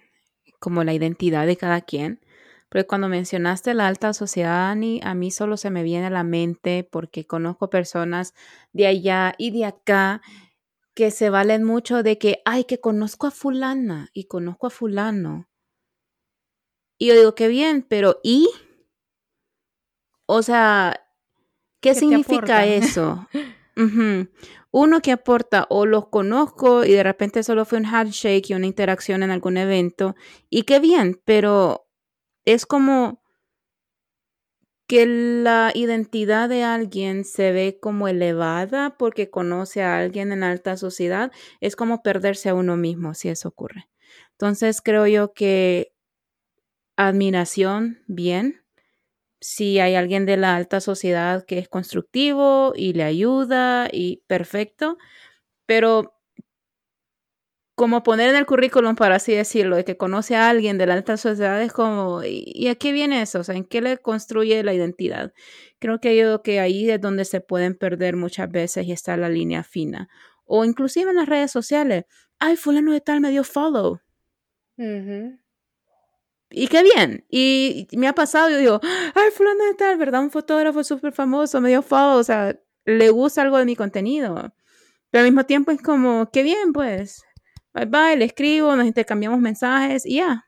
como 0.59 0.85
la 0.85 0.93
identidad 0.93 1.47
de 1.47 1.57
cada 1.57 1.81
quien. 1.81 2.21
Porque 2.69 2.87
cuando 2.87 3.09
mencionaste 3.09 3.75
la 3.75 3.89
alta 3.89 4.13
sociedad, 4.13 4.71
Ani, 4.71 5.01
a 5.03 5.15
mí 5.15 5.31
solo 5.31 5.57
se 5.57 5.71
me 5.71 5.83
viene 5.83 6.07
a 6.07 6.11
la 6.11 6.23
mente 6.23 6.87
porque 6.89 7.27
conozco 7.27 7.71
personas 7.71 8.35
de 8.73 8.87
allá 8.87 9.35
y 9.39 9.51
de 9.51 9.65
acá 9.65 10.23
que 11.01 11.11
se 11.11 11.31
valen 11.31 11.65
mucho 11.65 12.03
de 12.03 12.19
que, 12.19 12.43
ay, 12.45 12.65
que 12.65 12.79
conozco 12.79 13.27
a 13.27 13.31
fulana 13.31 14.11
y 14.13 14.25
conozco 14.25 14.67
a 14.67 14.71
fulano. 14.71 15.49
Y 16.99 17.07
yo 17.07 17.15
digo, 17.15 17.35
qué 17.35 17.49
bien, 17.49 17.87
pero 17.89 18.21
¿y? 18.23 18.51
O 20.27 20.43
sea, 20.43 21.07
¿qué, 21.81 21.95
significa 21.95 22.67
eso? 22.67 23.27
Uno 24.73 25.01
que 25.01 25.13
aporta 25.13 25.67
o 25.71 25.87
los 25.87 26.09
conozco 26.09 26.85
y 26.85 26.93
de 26.93 27.03
repente 27.03 27.45
solo 27.45 27.65
fue 27.65 27.79
un 27.79 27.87
handshake 27.87 28.51
y 28.51 28.55
una 28.55 28.67
interacción 28.67 29.23
en 29.23 29.31
algún 29.31 29.57
evento 29.57 30.15
y 30.51 30.65
qué 30.65 30.81
bien, 30.81 31.19
pero 31.25 31.89
es 32.45 32.67
como 32.67 33.20
que 34.91 35.07
la 35.07 35.71
identidad 35.73 36.49
de 36.49 36.65
alguien 36.65 37.25
se 37.25 37.53
ve 37.53 37.79
como 37.81 38.09
elevada 38.09 38.97
porque 38.99 39.31
conoce 39.31 39.85
a 39.85 39.97
alguien 39.97 40.33
en 40.33 40.43
alta 40.43 40.77
sociedad, 40.77 41.31
es 41.61 41.77
como 41.77 42.03
perderse 42.03 42.49
a 42.49 42.55
uno 42.55 42.77
mismo 42.77 43.15
si 43.15 43.29
eso 43.29 43.47
ocurre. 43.47 43.89
Entonces 44.33 44.83
creo 44.83 45.07
yo 45.07 45.33
que 45.33 45.93
admiración, 46.97 48.03
bien, 48.09 48.65
si 49.41 49.79
hay 49.79 49.95
alguien 49.95 50.27
de 50.27 50.37
la 50.37 50.57
alta 50.57 50.81
sociedad 50.81 51.45
que 51.47 51.59
es 51.59 51.69
constructivo 51.69 52.73
y 52.75 52.93
le 52.93 53.05
ayuda 53.05 53.89
y 53.93 54.25
perfecto, 54.27 54.99
pero 55.67 56.20
como 57.81 58.03
poner 58.03 58.29
en 58.29 58.37
el 58.37 58.45
currículum, 58.45 58.95
para 58.95 59.15
así 59.15 59.33
decirlo, 59.33 59.75
de 59.75 59.87
que 59.87 59.97
conoce 59.97 60.37
a 60.37 60.51
alguien 60.51 60.77
de 60.77 60.85
la 60.85 60.93
alta 60.93 61.17
sociedad 61.17 61.63
es 61.63 61.73
como, 61.73 62.21
¿y 62.23 62.69
a 62.69 62.75
qué 62.75 62.93
viene 62.93 63.23
eso? 63.23 63.39
O 63.39 63.43
sea, 63.43 63.55
¿en 63.55 63.65
qué 63.65 63.81
le 63.81 63.97
construye 63.97 64.63
la 64.63 64.75
identidad? 64.75 65.33
Creo 65.79 65.99
que 65.99 66.15
yo 66.15 66.43
que 66.43 66.61
ahí 66.61 66.91
es 66.91 67.01
donde 67.01 67.25
se 67.25 67.41
pueden 67.41 67.75
perder 67.75 68.17
muchas 68.17 68.51
veces 68.51 68.87
y 68.87 68.93
está 68.93 69.17
la 69.17 69.31
línea 69.31 69.63
fina. 69.63 70.11
O 70.45 70.67
inclusive 70.67 71.09
en 71.09 71.17
las 71.17 71.27
redes 71.27 71.53
sociales, 71.53 72.05
ay, 72.39 72.57
fulano 72.57 72.93
de 72.93 73.01
tal 73.01 73.23
me 73.23 73.31
dio 73.31 73.45
follow 73.45 73.99
y 76.51 76.69
qué 76.69 76.83
bien. 76.83 77.25
Y 77.31 77.89
me 77.93 78.09
ha 78.09 78.13
pasado, 78.13 78.51
yo 78.51 78.59
digo, 78.59 78.81
ay, 79.15 79.31
fulano 79.35 79.65
de 79.65 79.75
tal, 79.75 79.97
¿verdad? 79.97 80.21
Un 80.21 80.31
fotógrafo 80.31 80.85
súper 80.85 81.15
famoso, 81.15 81.63
medio 81.63 81.81
follow, 81.81 82.19
o 82.19 82.25
sea, 82.25 82.61
le 82.85 83.09
gusta 83.09 83.41
algo 83.41 83.57
de 83.57 83.65
mi 83.65 83.75
contenido. 83.75 84.53
Pero 85.11 85.25
al 85.25 85.31
mismo 85.31 85.47
tiempo 85.47 85.71
es 85.71 85.81
como, 85.81 86.31
qué 86.31 86.43
bien, 86.43 86.75
pues. 86.75 87.25
Bye 87.73 87.87
bye, 87.87 88.17
le 88.17 88.25
escribo, 88.25 88.75
nos 88.77 88.87
intercambiamos 88.87 89.41
mensajes 89.41 90.05
y 90.07 90.17
ya. 90.17 90.47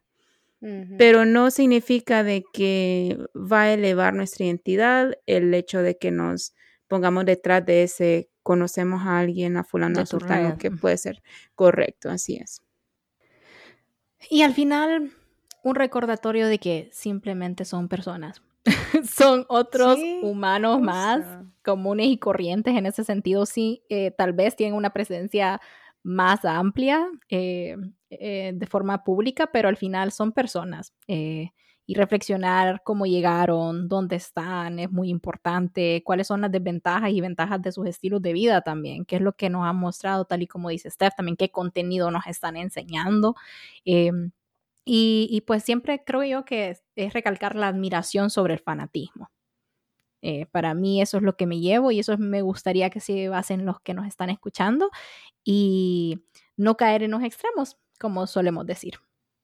Pero 0.96 1.24
no 1.24 1.50
significa 1.50 2.22
de 2.22 2.44
que 2.52 3.18
va 3.34 3.62
a 3.62 3.72
elevar 3.72 4.14
nuestra 4.14 4.44
identidad 4.46 5.12
el 5.26 5.52
hecho 5.54 5.82
de 5.82 5.98
que 5.98 6.12
nos 6.12 6.54
pongamos 6.86 7.24
detrás 7.24 7.66
de 7.66 7.82
ese 7.82 8.30
conocemos 8.44 9.02
a 9.02 9.18
alguien, 9.18 9.56
a 9.56 9.64
fulano, 9.64 10.00
a 10.00 10.06
sultano, 10.06 10.58
que 10.58 10.70
puede 10.70 10.98
ser 10.98 11.20
correcto, 11.56 12.10
así 12.10 12.36
es. 12.36 12.62
Y 14.30 14.42
al 14.42 14.54
final, 14.54 15.12
un 15.64 15.74
recordatorio 15.74 16.46
de 16.46 16.58
que 16.58 16.90
simplemente 16.92 17.64
son 17.64 17.88
personas. 17.88 18.42
son 19.10 19.44
otros 19.48 19.98
humanos 20.22 20.80
más 20.80 21.24
comunes 21.64 22.06
y 22.06 22.18
corrientes 22.18 22.76
en 22.76 22.86
ese 22.86 23.02
sentido, 23.02 23.46
sí, 23.46 23.82
eh, 23.88 24.12
tal 24.12 24.32
vez 24.32 24.54
tienen 24.54 24.76
una 24.76 24.92
presencia 24.92 25.60
más 26.02 26.44
amplia 26.44 27.08
eh, 27.28 27.76
eh, 28.10 28.52
de 28.54 28.66
forma 28.66 29.04
pública, 29.04 29.48
pero 29.52 29.68
al 29.68 29.76
final 29.76 30.12
son 30.12 30.32
personas. 30.32 30.94
y 31.84 31.94
reflexionar 31.94 32.82
cómo 32.84 33.06
llegaron, 33.06 33.88
dónde 33.88 34.16
están, 34.16 34.78
es 34.78 34.90
muy 34.90 35.08
importante, 35.10 36.02
cuáles 36.04 36.28
son 36.28 36.40
las 36.42 36.52
desventajas 36.52 37.10
y 37.10 37.20
ventajas 37.20 37.60
de 37.60 37.72
sus 37.72 37.86
estilos 37.88 38.22
de 38.22 38.32
vida 38.32 38.62
también, 38.62 39.04
qué 39.04 39.16
es 39.16 39.22
lo 39.22 39.32
que 39.32 39.50
nos 39.50 39.66
han 39.66 39.76
mostrado, 39.76 40.24
tal 40.24 40.42
y 40.42 40.46
como 40.46 40.68
dice 40.70 40.90
Steph, 40.90 41.14
también 41.16 41.36
qué 41.36 41.50
contenido 41.50 42.10
nos 42.12 42.26
están 42.28 42.56
enseñando. 42.56 43.34
Em, 43.84 44.30
y, 44.84 45.42
pues 45.46 45.62
siempre 45.64 46.02
creo 46.04 46.24
yo 46.24 46.44
que 46.44 46.70
es, 46.96 47.12
recalcar 47.12 47.54
la 47.56 47.68
admiración 47.68 48.30
sobre 48.30 48.54
el 48.54 48.60
fanatismo. 48.60 49.30
Eh, 50.22 50.46
para 50.46 50.72
mí 50.72 51.02
eso 51.02 51.16
es 51.16 51.22
lo 51.22 51.36
que 51.36 51.46
me 51.46 51.60
llevo 51.60 51.90
y 51.90 51.98
eso 51.98 52.16
me 52.16 52.42
gustaría 52.42 52.90
que 52.90 53.00
se 53.00 53.28
basen 53.28 53.66
los 53.66 53.80
que 53.80 53.92
nos 53.92 54.06
están 54.06 54.30
escuchando 54.30 54.90
y 55.44 56.24
no 56.56 56.76
caer 56.76 57.02
en 57.02 57.10
los 57.10 57.22
extremos, 57.22 57.76
como 57.98 58.26
solemos 58.26 58.66
decir. 58.66 58.94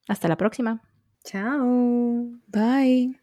Hasta 0.07 0.29
la 0.29 0.37
próxima. 0.37 0.81
Chao. 1.25 2.31
Bye. 2.47 3.21